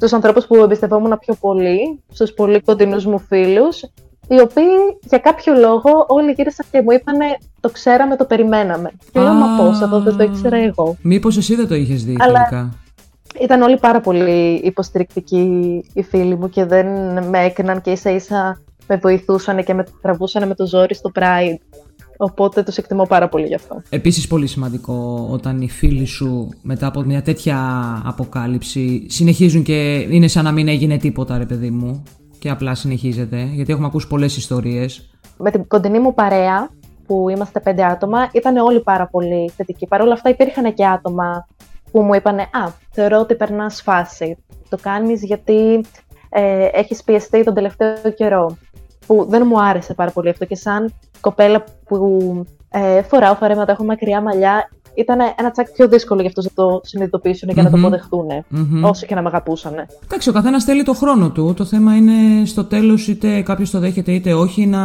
στους 0.00 0.12
ανθρώπους 0.12 0.46
που 0.46 0.56
εμπιστευόμουν 0.56 1.18
πιο 1.18 1.34
πολύ, 1.40 2.00
στους 2.12 2.32
πολύ 2.32 2.60
κοντινούς 2.60 3.04
μου 3.04 3.18
φίλους, 3.18 3.82
οι 4.28 4.40
οποίοι 4.40 4.98
για 5.00 5.18
κάποιο 5.18 5.54
λόγο 5.54 6.04
όλοι 6.08 6.32
γύρισαν 6.32 6.66
και 6.70 6.82
μου 6.82 6.90
είπανε 6.92 7.24
το 7.60 7.70
ξέραμε, 7.70 8.16
το 8.16 8.24
περιμέναμε. 8.24 8.90
Και 9.12 9.20
λέω, 9.20 9.32
μα 9.32 9.64
πώς, 9.64 9.80
αυτό 9.80 10.00
δεν 10.00 10.16
το 10.16 10.22
ήξερα 10.22 10.56
εγώ. 10.56 10.96
Μήπως 11.02 11.36
εσύ 11.36 11.54
δεν 11.54 11.68
το 11.68 11.74
είχες 11.74 12.04
δει 12.04 12.16
Αλλά... 12.18 12.46
τελικά; 12.48 12.74
Ήταν 13.40 13.62
όλοι 13.62 13.78
πάρα 13.78 14.00
πολύ 14.00 14.60
υποστηρικτικοί 14.64 15.84
οι 15.94 16.02
φίλοι 16.02 16.36
μου 16.36 16.48
και 16.48 16.64
δεν 16.64 16.86
με 17.28 17.44
έκαναν 17.44 17.80
και 17.80 17.90
ίσα 17.90 18.10
ίσα 18.10 18.60
με 18.86 18.96
βοηθούσαν 18.96 19.64
και 19.64 19.74
με 19.74 19.84
τραβούσαν 20.02 20.48
με 20.48 20.54
το 20.54 20.66
ζόρι 20.66 20.94
στο 20.94 21.10
Pride. 21.14 21.69
Οπότε 22.22 22.62
τους 22.62 22.76
εκτιμώ 22.76 23.04
πάρα 23.04 23.28
πολύ 23.28 23.46
γι' 23.46 23.54
αυτό. 23.54 23.82
Επίσης 23.88 24.26
πολύ 24.26 24.46
σημαντικό 24.46 25.28
όταν 25.30 25.60
οι 25.60 25.68
φίλοι 25.68 26.04
σου 26.04 26.48
μετά 26.62 26.86
από 26.86 27.00
μια 27.00 27.22
τέτοια 27.22 27.56
αποκάλυψη 28.04 29.06
συνεχίζουν 29.08 29.62
και 29.62 30.06
είναι 30.10 30.28
σαν 30.28 30.44
να 30.44 30.52
μην 30.52 30.68
έγινε 30.68 30.96
τίποτα 30.96 31.38
ρε 31.38 31.44
παιδί 31.46 31.70
μου 31.70 32.02
και 32.38 32.50
απλά 32.50 32.74
συνεχίζεται 32.74 33.48
γιατί 33.52 33.72
έχουμε 33.72 33.86
ακούσει 33.86 34.06
πολλές 34.06 34.36
ιστορίες. 34.36 35.10
Με 35.36 35.50
την 35.50 35.66
κοντινή 35.66 35.98
μου 35.98 36.14
παρέα 36.14 36.70
που 37.06 37.28
είμαστε 37.28 37.60
πέντε 37.60 37.84
άτομα 37.84 38.28
ήταν 38.32 38.56
όλοι 38.56 38.80
πάρα 38.80 39.06
πολύ 39.06 39.50
θετικοί. 39.56 39.86
Παρ' 39.86 40.00
όλα 40.00 40.12
αυτά 40.12 40.28
υπήρχαν 40.28 40.74
και 40.74 40.86
άτομα 40.86 41.46
που 41.90 42.02
μου 42.02 42.14
είπαν 42.14 42.38
«Α, 42.38 42.72
θεωρώ 42.90 43.18
ότι 43.18 43.34
περνάς 43.34 43.82
φάση. 43.82 44.36
Το 44.68 44.78
κάνεις 44.82 45.22
γιατί 45.22 45.84
ε, 46.28 46.68
έχεις 46.72 47.04
πιεστεί 47.04 47.44
τον 47.44 47.54
τελευταίο 47.54 48.12
καιρό». 48.16 48.56
Που 49.06 49.26
δεν 49.28 49.46
μου 49.46 49.62
άρεσε 49.62 49.94
πάρα 49.94 50.10
πολύ 50.10 50.28
αυτό 50.28 50.44
και 50.44 50.56
σαν 50.56 50.94
κοπέλα 51.20 51.64
που 51.90 52.44
ε, 52.70 53.02
φοράω 53.02 53.34
φαρέματα, 53.34 53.72
έχω 53.72 53.84
μακριά 53.84 54.22
μαλλιά, 54.22 54.68
ήταν 54.94 55.18
ένα 55.38 55.50
τσακ 55.50 55.70
πιο 55.70 55.88
δύσκολο 55.88 56.20
για 56.20 56.28
αυτούς 56.28 56.44
να 56.44 56.50
το 56.54 56.80
συνειδητοποιήσουν 56.84 57.48
και 57.54 57.62
να 57.62 57.70
το 57.70 57.76
αποδεχτούν, 57.76 58.26
mm-hmm. 58.28 58.90
όσο 58.90 59.06
και 59.06 59.14
να 59.14 59.22
με 59.22 59.28
αγαπούσαν. 59.28 59.74
Εντάξει, 60.04 60.28
ο 60.28 60.32
καθένας 60.32 60.64
θέλει 60.64 60.82
το 60.82 60.92
χρόνο 60.92 61.30
του. 61.30 61.54
Το 61.56 61.64
θέμα 61.64 61.96
είναι 61.96 62.44
στο 62.44 62.64
τέλος, 62.64 63.08
είτε 63.08 63.40
κάποιος 63.40 63.70
το 63.70 63.78
δέχεται 63.78 64.12
είτε 64.12 64.34
όχι, 64.34 64.66
να, 64.66 64.80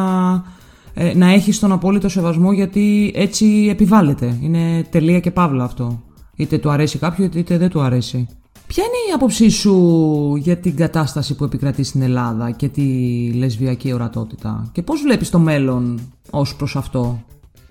ε, 0.94 1.14
να 1.16 1.34
έχει 1.34 1.60
τον 1.60 1.72
απόλυτο 1.72 2.10
σεβασμό 2.10 2.52
γιατί 2.52 3.12
έτσι 3.16 3.68
επιβάλλεται. 3.72 4.38
Είναι 4.42 4.84
τελεία 4.90 5.20
και 5.20 5.32
παύλα 5.32 5.64
αυτό. 5.64 6.02
Είτε 6.36 6.58
του 6.58 6.70
αρέσει 6.70 6.98
κάποιο, 6.98 7.30
είτε 7.34 7.58
δεν 7.58 7.70
του 7.70 7.82
αρέσει. 7.82 8.28
Ποια 8.76 8.84
είναι 8.84 9.12
η 9.12 9.14
άποψή 9.14 9.50
σου 9.50 10.36
για 10.36 10.58
την 10.58 10.76
κατάσταση 10.76 11.36
που 11.36 11.44
επικρατεί 11.44 11.84
στην 11.84 12.02
Ελλάδα 12.02 12.52
και 12.52 12.68
τη 12.68 12.84
λεσβιακή 13.34 13.94
ορατότητα; 13.94 14.70
Και 14.72 14.82
πώς 14.82 15.02
βλέπεις 15.02 15.30
το 15.30 15.40
μέλλον 15.40 16.14
ως 16.30 16.56
προς 16.56 16.76
αυτό; 16.76 17.20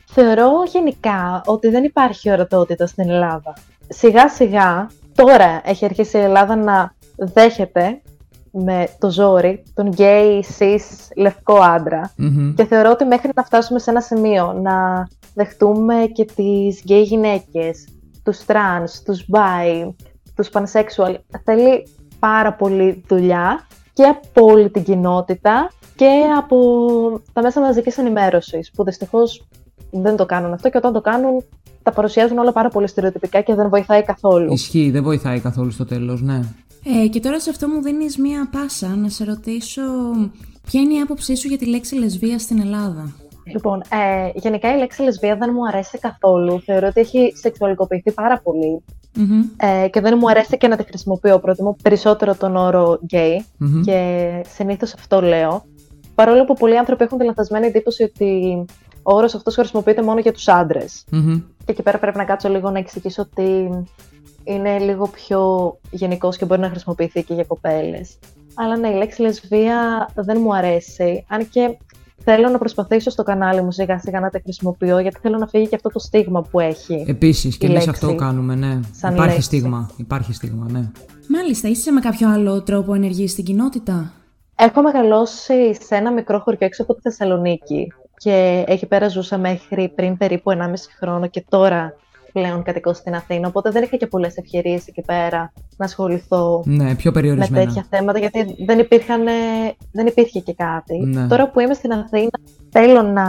Θεωρώ 0.07 0.51
γενικά 0.73 1.43
ότι 1.47 1.69
δεν 1.69 1.85
υπάρχει 1.85 2.31
ορατότητα 2.31 2.87
στην 2.87 3.11
Ελλάδα. 3.11 3.57
Σιγά 3.89 4.29
σιγά 4.29 4.91
τώρα 5.15 5.61
έχει 5.65 5.85
αρχίσει 5.85 6.17
η 6.17 6.21
Ελλάδα 6.21 6.57
να 6.57 6.95
δέχεται 7.17 8.01
με 8.51 8.89
το 8.99 9.11
ζόρι 9.11 9.63
τον 9.75 9.87
γκέι, 9.87 10.45
cis, 10.59 11.09
λευκό 11.17 11.59
και 12.57 12.65
θεωρώ 12.65 12.91
ότι 12.91 13.05
μέχρι 13.05 13.31
να 13.35 13.43
φτάσουμε 13.43 13.79
σε 13.79 13.91
ένα 13.91 14.01
σημείο 14.01 14.53
να 14.53 15.09
δεχτούμε 15.35 15.95
και 16.13 16.25
τις 16.25 16.81
γκέι 16.83 17.03
γυναίκες, 17.03 17.87
τους 18.23 18.45
τρανς, 18.45 19.03
τους 19.03 19.25
bi, 19.33 19.95
τους 20.37 20.49
pansexual 20.53 21.15
θέλει 21.45 21.87
πάρα 22.19 22.53
πολύ 22.55 23.05
δουλειά 23.09 23.67
και 23.93 24.03
από 24.03 24.45
όλη 24.47 24.71
την 24.71 24.83
κοινότητα 24.83 25.71
και 25.97 26.23
από 26.39 26.57
τα 27.33 27.43
μέσα 27.43 27.61
μαζικής 27.61 27.99
ενημέρωσης 27.99 28.71
που 28.71 28.85
δυστυχώς 28.85 29.47
δεν 29.91 30.17
το 30.17 30.27
κάνουν 30.27 30.53
αυτό 30.53 30.71
και 30.71 30.77
όταν 30.77 30.93
το 30.93 31.01
κάνουν 31.01 31.45
τα 31.83 31.93
παρουσιάζουν 31.93 32.39
όλα 32.39 32.53
πάρα 32.53 32.69
πολύ 32.69 32.89
στερεοτυπικά 32.89 33.41
και 33.41 33.55
δεν 33.55 33.69
βοηθάει 33.69 34.03
καθόλου. 34.03 34.53
Ισχύει, 34.53 34.91
δεν 34.91 35.03
βοηθάει 35.03 35.41
καθόλου 35.41 35.71
στο 35.71 35.85
τέλος, 35.85 36.23
ναι. 36.23 36.41
Ε, 36.85 37.07
και 37.09 37.21
τώρα 37.21 37.41
σε 37.41 37.51
αυτό 37.51 37.69
μου 37.69 37.83
δίνεις 37.83 38.19
μία 38.19 38.49
πάσα 38.53 38.89
να 38.89 39.09
σε 39.09 39.25
ρωτήσω 39.25 39.83
ποια 40.67 40.81
είναι 40.81 40.95
η 40.95 41.01
άποψή 41.01 41.37
σου 41.37 41.49
για 41.49 41.59
τη 41.59 41.67
λέξη 41.67 41.95
λεσβία 41.95 42.39
στην 42.39 42.61
Ελλάδα. 42.61 43.15
Λοιπόν, 43.45 43.83
ε, 43.89 44.31
γενικά 44.35 44.75
η 44.75 44.79
λέξη 44.79 45.03
λεσβία 45.03 45.37
δεν 45.37 45.51
μου 45.55 45.67
αρέσει 45.67 45.99
καθόλου. 45.99 46.61
Θεωρώ 46.61 46.87
ότι 46.87 47.01
έχει 47.01 47.33
σεξουαλικοποιηθεί 47.37 48.13
πάρα 48.13 48.41
Ε, 49.57 49.89
και 49.89 50.01
δεν 50.01 50.19
μου 50.21 50.31
αρέσει 50.31 50.57
και 50.57 50.69
να 50.69 50.77
τη 50.77 50.85
χρησιμοποιώ. 50.85 51.39
Προτιμώ 51.39 51.77
περισσότερο 51.83 52.35
τον 52.35 52.57
όρο 52.57 52.99
gay 53.13 53.37
και 53.85 54.29
συνήθως 54.49 54.95
αυτό 54.95 55.23
λέω. 55.23 55.65
Παρόλο 56.15 56.45
που 56.45 56.55
πολλοί 56.55 56.79
άνθρωποι 56.79 57.05
έχουν 57.05 57.19
τη 57.19 57.25
λανθασμένη 57.25 57.67
εντύπωση 57.67 58.03
ότι 58.03 58.65
ο 59.03 59.15
όρος 59.15 59.35
αυτός 59.35 59.55
χρησιμοποιείται 59.55 60.03
μόνο 60.03 60.21
για 60.21 60.33
τους 60.33 60.49
άντρες. 60.49 61.05
Και 61.65 61.73
εκεί 61.73 61.83
πέρα 61.83 61.99
πρέπει 61.99 62.17
να 62.17 62.25
κάτσω 62.25 62.49
λίγο 62.49 62.71
να 62.71 62.79
εξηγήσω 62.79 63.23
ότι 63.23 63.71
είναι 64.45 64.79
λίγο 64.79 65.09
πιο 65.09 65.73
γενικός 65.91 66.37
και 66.37 66.45
μπορεί 66.45 66.61
να 66.61 66.69
χρησιμοποιηθεί 66.69 67.23
και 67.23 67.35
για 67.35 67.45
κοπέλες. 67.45 68.19
Αλλά 68.55 68.77
ναι, 68.77 68.89
η 68.89 68.95
λέξη 68.95 69.21
λεσβία 69.21 70.09
δεν 70.15 70.39
μου 70.41 70.55
αρέσει. 70.55 71.25
Αν 71.29 71.49
και 71.49 71.77
θέλω 72.17 72.49
να 72.49 72.59
προσπαθήσω 72.59 73.11
στο 73.11 73.23
κανάλι 73.23 73.63
μου 73.63 73.71
σιγά 73.71 73.99
σιγά 73.99 74.21
να 74.21 74.31
τα 74.31 74.41
χρησιμοποιώ, 74.43 74.99
γιατί 74.99 75.19
θέλω 75.21 75.39
να 75.39 75.47
φύγει 75.47 75.69
και 75.69 75.75
αυτό 75.75 75.89
το 75.89 75.99
στίγμα 75.99 76.43
που 76.43 76.61
έχει. 76.61 77.05
Επίσης, 77.09 77.57
και 77.57 77.67
εμείς 77.67 77.89
αυτό 77.89 78.15
κάνουμε, 78.15 78.55
ναι. 78.55 78.81
Υπάρχει 78.97 79.21
λέξη. 79.21 79.41
στίγμα. 79.41 79.91
Υπάρχει 79.97 80.33
στίγμα, 80.33 80.67
ναι. 80.71 80.91
Μάλιστα, 81.29 81.69
είσαι 81.69 81.91
με 81.91 82.01
κάποιο 82.01 82.31
άλλο 82.31 82.63
τρόπο 82.63 82.95
ενεργή 82.95 83.29
στην 83.29 83.45
κοινότητα; 83.45 84.13
Έχω 84.57 84.83
μεγαλώσει 84.83 85.75
σε 85.75 85.95
ένα 85.95 86.13
μικρό 86.13 86.39
χωριό 86.39 86.59
έξω 86.61 86.83
από 86.83 86.95
τη 86.95 87.01
Θεσσαλονίκη 87.01 87.93
και 88.17 88.65
εκεί 88.67 88.87
πέρα 88.87 89.09
ζούσα 89.09 89.39
μέχρι 89.39 89.93
πριν 89.95 90.17
περίπου 90.17 90.51
1,5 90.51 90.57
χρόνο 90.99 91.27
και 91.27 91.45
τώρα 91.49 91.97
πλέον 92.35 92.63
κατοικώ 92.63 92.93
στην 92.93 93.15
Αθήνα, 93.15 93.49
οπότε 93.49 93.71
δεν 93.71 93.83
είχα 93.83 93.97
και 93.97 94.07
πολλές 94.07 94.37
ευκαιρίες 94.37 94.87
εκεί 94.87 95.03
πέρα 95.03 95.53
να 95.77 95.85
ασχοληθώ 95.85 96.63
ναι, 96.67 96.95
πιο 96.95 97.13
με 97.15 97.49
τέτοια 97.53 97.87
θέματα, 97.91 98.19
γιατί 98.19 98.57
δεν, 98.67 98.79
υπήρχαν, 98.79 99.23
δεν 99.93 100.07
υπήρχε 100.07 100.41
και 100.41 100.55
κάτι. 100.55 100.99
Ναι. 100.99 101.27
Τώρα 101.27 101.51
που 101.51 101.61
είμαι 101.61 101.75
στην 101.75 101.93
Αθήνα, 101.93 102.31
θέλω 102.71 103.03
να 103.03 103.25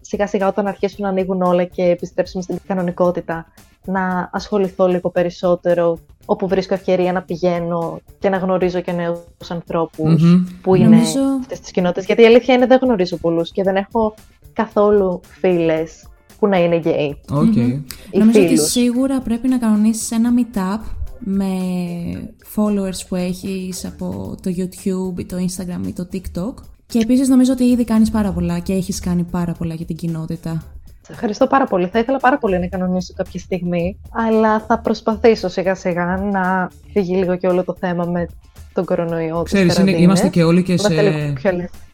σιγά 0.00 0.26
σιγά 0.26 0.48
όταν 0.48 0.66
αρχίσουν 0.66 0.98
να 0.98 1.08
ανοίγουν 1.08 1.42
όλα 1.42 1.64
και 1.64 1.82
επιστρέψουμε 1.82 2.42
στην 2.42 2.58
κανονικότητα, 2.66 3.46
να 3.84 4.30
ασχοληθώ 4.32 4.86
λίγο 4.86 5.10
περισσότερο 5.10 5.98
όπου 6.26 6.48
βρίσκω 6.48 6.74
ευκαιρία 6.74 7.12
να 7.12 7.22
πηγαίνω 7.22 8.00
και 8.18 8.28
να 8.28 8.36
γνωρίζω 8.36 8.80
και 8.80 8.92
νέους 8.92 9.18
που 10.62 10.74
είναι 10.74 10.88
Νομίζω... 10.88 11.20
αυτές 11.40 11.60
τις 11.60 11.70
κοινότητες. 11.70 12.04
Γιατί 12.04 12.22
η 12.22 12.26
αλήθεια 12.26 12.54
είναι 12.54 12.66
δεν 12.66 12.78
γνωρίζω 12.82 13.16
πολλούς 13.16 13.50
και 13.50 13.62
δεν 13.62 13.76
έχω 13.76 14.14
καθόλου 14.52 15.20
φίλες 15.40 16.06
που 16.42 16.48
να 16.48 16.58
είναι 16.64 16.76
γκέι. 16.76 17.20
Okay. 17.30 17.80
Νομίζω 18.12 18.40
ότι 18.40 18.58
σίγουρα 18.58 19.20
πρέπει 19.20 19.48
να 19.48 19.58
κανονίσεις 19.58 20.10
ένα 20.10 20.30
meetup 20.36 20.80
με 21.18 21.46
followers 22.54 23.06
που 23.08 23.14
έχεις 23.14 23.84
από 23.84 24.34
το 24.42 24.50
YouTube 24.56 25.18
ή 25.18 25.24
το 25.24 25.36
Instagram 25.36 25.86
ή 25.86 25.92
το 25.92 26.08
TikTok 26.12 26.54
και 26.86 26.98
επίσης 26.98 27.28
νομίζω 27.28 27.52
ότι 27.52 27.64
ήδη 27.64 27.84
κάνεις 27.84 28.10
πάρα 28.10 28.32
πολλά 28.32 28.58
και 28.58 28.72
έχεις 28.72 29.00
κάνει 29.00 29.24
πάρα 29.24 29.52
πολλά 29.52 29.74
για 29.74 29.86
την 29.86 29.96
κοινότητα. 29.96 30.62
Ευχαριστώ 31.08 31.46
πάρα 31.46 31.66
πολύ. 31.66 31.86
Θα 31.86 31.98
ήθελα 31.98 32.18
πάρα 32.18 32.38
πολύ 32.38 32.58
να 32.58 32.66
κανονίσω 32.66 33.12
κάποια 33.16 33.40
στιγμή, 33.40 33.98
αλλά 34.12 34.60
θα 34.60 34.78
προσπαθήσω 34.78 35.48
σιγά 35.48 35.74
σιγά 35.74 36.16
να 36.32 36.70
φύγει 36.92 37.14
λίγο 37.14 37.36
και 37.36 37.46
όλο 37.46 37.64
το 37.64 37.76
θέμα 37.78 38.04
με 38.04 38.26
τον 38.72 38.84
κορονοϊό. 38.84 39.42
Ξέρεις, 39.42 39.78
είναι, 39.78 39.90
είμαστε 39.90 40.28
και 40.28 40.42
όλοι 40.42 40.62
και 40.62 40.76
σε 40.76 40.94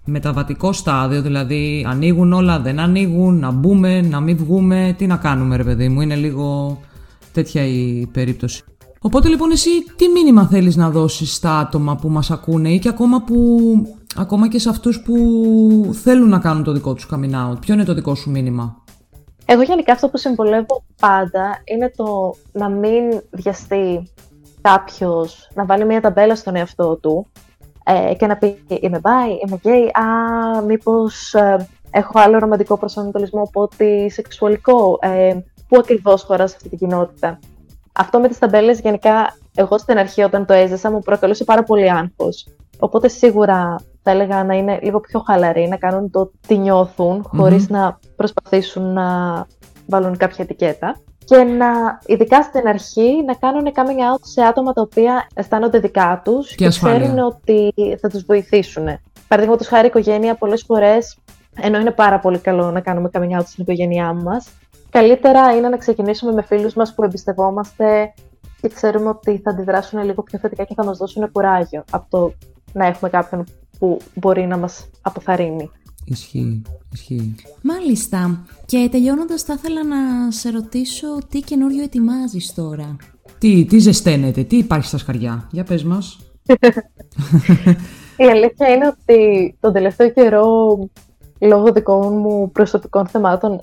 μεταβατικό 0.08 0.72
στάδιο, 0.72 1.22
δηλαδή 1.22 1.86
ανοίγουν 1.88 2.32
όλα, 2.32 2.60
δεν 2.60 2.78
ανοίγουν, 2.78 3.38
να 3.38 3.50
μπούμε, 3.50 4.00
να 4.00 4.20
μην 4.20 4.36
βγούμε, 4.36 4.94
τι 4.98 5.06
να 5.06 5.16
κάνουμε 5.16 5.56
ρε 5.56 5.64
παιδί 5.64 5.88
μου, 5.88 6.00
είναι 6.00 6.14
λίγο 6.14 6.78
τέτοια 7.32 7.64
η 7.64 8.08
περίπτωση. 8.12 8.64
Οπότε 9.00 9.28
λοιπόν 9.28 9.50
εσύ 9.50 9.70
τι 9.96 10.08
μήνυμα 10.08 10.46
θέλεις 10.46 10.76
να 10.76 10.90
δώσεις 10.90 11.34
στα 11.34 11.58
άτομα 11.58 11.96
που 11.96 12.08
μας 12.08 12.30
ακούνε 12.30 12.70
ή 12.70 12.78
και 12.78 12.88
ακόμα, 12.88 13.22
που, 13.22 13.36
ακόμα 14.16 14.48
και 14.48 14.58
σε 14.58 14.68
αυτούς 14.68 15.02
που 15.02 15.14
θέλουν 16.02 16.28
να 16.28 16.38
κάνουν 16.38 16.64
το 16.64 16.72
δικό 16.72 16.94
τους 16.94 17.08
coming 17.10 17.50
out; 17.50 17.60
Ποιο 17.60 17.74
είναι 17.74 17.84
το 17.84 17.94
δικό 17.94 18.14
σου 18.14 18.30
μήνυμα; 18.30 18.82
Εγώ 19.44 19.62
γενικά 19.62 19.92
αυτό 19.92 20.08
που 20.08 20.16
συμβολεύω 20.16 20.84
πάντα 21.00 21.62
είναι 21.64 21.92
το 21.96 22.34
να 22.52 22.68
μην 22.68 23.22
βιαστεί 23.30 24.10
κάποιος 24.60 25.50
να 25.54 25.64
βάλει 25.64 25.84
μια 25.84 26.00
ταμπέλα 26.00 26.36
στον 26.36 26.56
εαυτό 26.56 26.96
του 26.96 27.26
ε, 27.88 28.14
και 28.14 28.26
να 28.26 28.36
πει 28.36 28.64
είμαι 28.68 29.00
bi, 29.02 29.46
είμαι 29.46 29.60
gay, 29.64 29.88
α, 29.92 30.62
μήπως 30.62 31.34
ε, 31.34 31.68
έχω 31.90 32.18
άλλο 32.18 32.38
ρομαντικό 32.38 32.78
προσανατολισμό 32.78 33.42
από 33.42 33.62
ότι 33.62 34.10
σεξουαλικό, 34.10 34.98
ε, 35.02 35.36
πού 35.68 35.76
ακριβώς 35.78 36.22
χωράς 36.22 36.50
σε 36.50 36.56
αυτή 36.56 36.68
την 36.68 36.78
κοινότητα. 36.78 37.38
Αυτό 37.92 38.20
με 38.20 38.28
τις 38.28 38.38
ταμπέλες 38.38 38.80
γενικά, 38.80 39.36
εγώ 39.54 39.78
στην 39.78 39.98
αρχή 39.98 40.22
όταν 40.22 40.46
το 40.46 40.52
έζησα 40.52 40.90
μου 40.90 40.98
προκαλούσε 40.98 41.44
πάρα 41.44 41.62
πολύ 41.62 41.90
άγχος. 41.90 42.46
Οπότε 42.78 43.08
σίγουρα 43.08 43.76
θα 44.02 44.10
έλεγα 44.10 44.44
να 44.44 44.54
είναι 44.54 44.78
λίγο 44.82 45.00
πιο 45.00 45.20
χαλαροί, 45.20 45.68
να 45.68 45.76
κάνουν 45.76 46.10
το 46.10 46.30
τι 46.46 46.58
νιώθουν, 46.58 47.26
να 47.68 47.98
προσπαθήσουν 48.16 48.92
να 48.92 49.06
βάλουν 49.86 50.16
κάποια 50.16 50.44
ετικέτα. 50.44 51.00
Και 51.28 51.36
να, 51.36 51.98
ειδικά 52.06 52.42
στην 52.42 52.68
αρχή, 52.68 53.24
να 53.26 53.34
κάνουν 53.34 53.66
coming 53.74 54.14
out 54.14 54.20
σε 54.20 54.42
άτομα 54.42 54.72
τα 54.72 54.80
οποία 54.80 55.26
αισθάνονται 55.34 55.78
δικά 55.78 56.20
τους 56.24 56.54
και, 56.54 56.54
και 56.54 56.68
ξέρουν 56.68 57.18
ότι 57.18 57.74
θα 58.00 58.08
τους 58.08 58.24
βοηθήσουν. 58.24 58.86
Παραδείγματος 59.28 59.66
χάρη, 59.66 59.84
η 59.84 59.88
οικογένεια 59.88 60.34
πολλές 60.34 60.62
φορές, 60.66 61.18
ενώ 61.60 61.78
είναι 61.78 61.90
πάρα 61.90 62.18
πολύ 62.18 62.38
καλό 62.38 62.70
να 62.70 62.80
κάνουμε 62.80 63.10
coming 63.12 63.38
out 63.38 63.44
στην 63.46 63.62
οικογένειά 63.62 64.12
μας, 64.12 64.48
καλύτερα 64.90 65.56
είναι 65.56 65.68
να 65.68 65.76
ξεκινήσουμε 65.76 66.32
με 66.32 66.42
φίλους 66.42 66.74
μας 66.74 66.94
που 66.94 67.04
εμπιστευόμαστε 67.04 68.12
και 68.60 68.68
ξέρουμε 68.68 69.08
ότι 69.08 69.40
θα 69.44 69.50
αντιδράσουν 69.50 70.04
λίγο 70.04 70.22
πιο 70.22 70.38
θετικά 70.38 70.64
και 70.64 70.74
θα 70.74 70.84
μας 70.84 70.98
δώσουν 70.98 71.32
κουράγιο 71.32 71.84
από 71.90 72.06
το 72.08 72.32
να 72.72 72.86
έχουμε 72.86 73.10
κάποιον 73.10 73.44
που 73.78 73.98
μπορεί 74.14 74.46
να 74.46 74.56
μας 74.56 74.90
αποθαρρύνει. 75.02 75.70
Ισχύει, 76.10 76.62
ισχύει. 76.92 77.34
Μάλιστα. 77.62 78.44
Και 78.66 78.88
τελειώνοντας 78.90 79.42
θα 79.42 79.54
ήθελα 79.56 79.84
να 79.84 80.30
σε 80.30 80.50
ρωτήσω 80.50 81.06
τι 81.28 81.40
καινούριο 81.40 81.82
ετοιμάζεις 81.82 82.54
τώρα. 82.54 82.96
Τι, 83.38 83.64
τι 83.64 83.78
ζεσταίνεται, 83.78 84.42
τι 84.42 84.56
υπάρχει 84.56 84.86
στα 84.86 84.98
σκαριά; 84.98 85.48
Για 85.50 85.64
πες 85.64 85.84
μας. 85.84 86.18
Η 88.16 88.24
αλήθεια 88.24 88.68
είναι 88.68 88.86
ότι 88.86 89.56
τον 89.60 89.72
τελευταίο 89.72 90.10
καιρό, 90.10 90.78
λόγω 91.40 91.72
δικών 91.72 92.18
μου 92.18 92.50
προσωπικών 92.50 93.06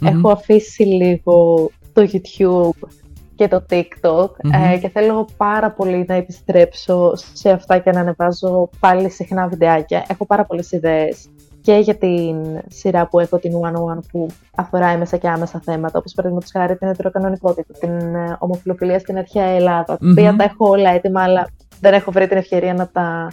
έχω 0.01 0.29
αφήσει 0.29 0.84
λίγο 0.84 1.69
το 1.93 2.10
YouTube 2.12 2.88
και 3.36 3.47
το 3.47 3.65
TikTok 3.69 4.29
ε, 4.73 4.77
και 4.77 4.89
θέλω 4.89 5.27
πάρα 5.38 5.71
πολύ 5.71 6.05
να 6.08 6.15
επιστρέψω 6.15 7.13
σε 7.34 7.49
αυτά 7.49 7.77
και 7.77 7.91
να 7.91 7.99
ανεβάζω 7.99 8.69
πάλι 8.79 9.10
συχνά 9.10 9.47
βιντεάκια. 9.47 10.05
Έχω 10.10 10.25
πάρα 10.25 10.45
πολλές 10.45 10.71
ιδέες 10.71 11.29
και 11.65 11.73
για 11.73 11.95
την 11.95 12.36
σειρά 12.67 13.08
που 13.08 13.19
έχω 13.19 13.38
την 13.39 13.51
One 13.62 13.75
One 13.75 13.99
που 14.12 14.28
αφορά 14.56 14.88
έμεσα 14.88 15.17
και 15.17 15.28
άμεσα 15.28 15.60
θέματα, 15.63 15.99
όπως 15.99 16.13
παραδείγματος 16.13 16.51
χάρη 16.51 16.78
την 16.78 16.88
ετεροκανονικότητα, 16.88 17.73
την 17.80 18.15
ε, 18.15 18.38
ομοφιλοφιλία 18.39 18.99
στην 18.99 19.17
αρχαία 19.17 19.45
Ελλάδα, 19.45 19.97
τα 19.97 20.08
οποία 20.12 20.36
τα 20.36 20.43
έχω 20.43 20.69
όλα 20.69 20.89
έτοιμα, 20.89 21.23
αλλά 21.23 21.47
δεν 21.80 21.93
έχω 21.93 22.12
βρει 22.12 22.28
την 22.28 22.38
ευκαιρία 22.38 22.73
να 22.73 22.88
τα 22.88 23.32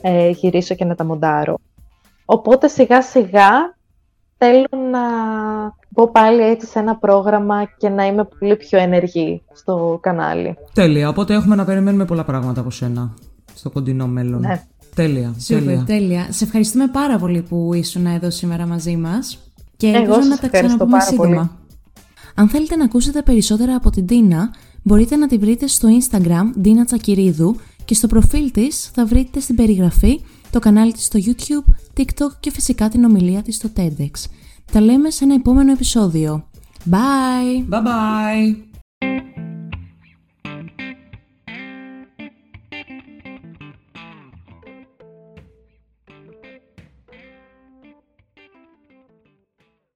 ε, 0.00 0.28
γυρίσω 0.28 0.74
και 0.74 0.84
να 0.84 0.94
τα 0.94 1.04
μοντάρω. 1.04 1.58
Οπότε 2.24 2.68
σιγά 2.68 3.02
σιγά 3.02 3.76
θέλω 4.36 4.68
να 4.90 5.00
μπω 5.88 6.10
πάλι 6.10 6.42
έτσι 6.42 6.66
σε 6.66 6.78
ένα 6.78 6.96
πρόγραμμα 6.96 7.64
και 7.76 7.88
να 7.88 8.06
είμαι 8.06 8.24
πολύ 8.38 8.56
πιο 8.56 8.78
ενεργή 8.78 9.42
στο 9.52 9.98
κανάλι. 10.02 10.56
Τέλεια, 10.72 11.08
οπότε 11.08 11.34
έχουμε 11.34 11.54
να 11.54 11.64
περιμένουμε 11.64 12.04
πολλά 12.04 12.24
πράγματα 12.24 12.60
από 12.60 12.70
σένα 12.70 13.14
στο 13.54 13.70
κοντινό 13.70 14.06
μέλλον. 14.06 14.40
Ναι. 14.40 14.62
Τέλεια, 14.94 15.34
τέλεια. 15.46 15.84
τέλεια. 15.86 16.26
Σε 16.30 16.44
ευχαριστούμε 16.44 16.88
πάρα 16.88 17.18
πολύ 17.18 17.42
που 17.42 17.70
ήσουν 17.74 18.06
εδώ 18.06 18.30
σήμερα 18.30 18.66
μαζί 18.66 18.96
μας 18.96 19.38
και 19.76 19.86
ελπίζω 19.86 20.28
να 20.28 20.38
τα 20.38 20.48
ξαναπούμε 20.48 21.00
σύντομα. 21.00 21.58
Αν 22.34 22.48
θέλετε 22.48 22.76
να 22.76 22.84
ακούσετε 22.84 23.22
περισσότερα 23.22 23.74
από 23.74 23.90
την 23.90 24.06
Τίνα, 24.06 24.54
μπορείτε 24.82 25.16
να 25.16 25.26
τη 25.26 25.38
βρείτε 25.38 25.66
στο 25.66 25.88
Instagram 26.00 26.64
Dina 26.64 26.84
Τσακυρίδου 26.86 27.56
και 27.84 27.94
στο 27.94 28.06
προφίλ 28.06 28.50
της 28.50 28.90
θα 28.94 29.06
βρείτε 29.06 29.40
στην 29.40 29.56
περιγραφή 29.56 30.20
το 30.50 30.58
κανάλι 30.58 30.92
της 30.92 31.04
στο 31.04 31.18
YouTube, 31.24 31.98
TikTok 32.00 32.30
και 32.40 32.50
φυσικά 32.50 32.88
την 32.88 33.04
ομιλία 33.04 33.42
της 33.42 33.56
στο 33.56 33.68
TEDx. 33.76 34.10
Τα 34.72 34.80
λέμε 34.80 35.10
σε 35.10 35.24
ένα 35.24 35.34
επόμενο 35.34 35.72
επεισόδιο. 35.72 36.44
Bye! 36.90 37.74
Bye 37.74 37.82
bye! 37.82 38.73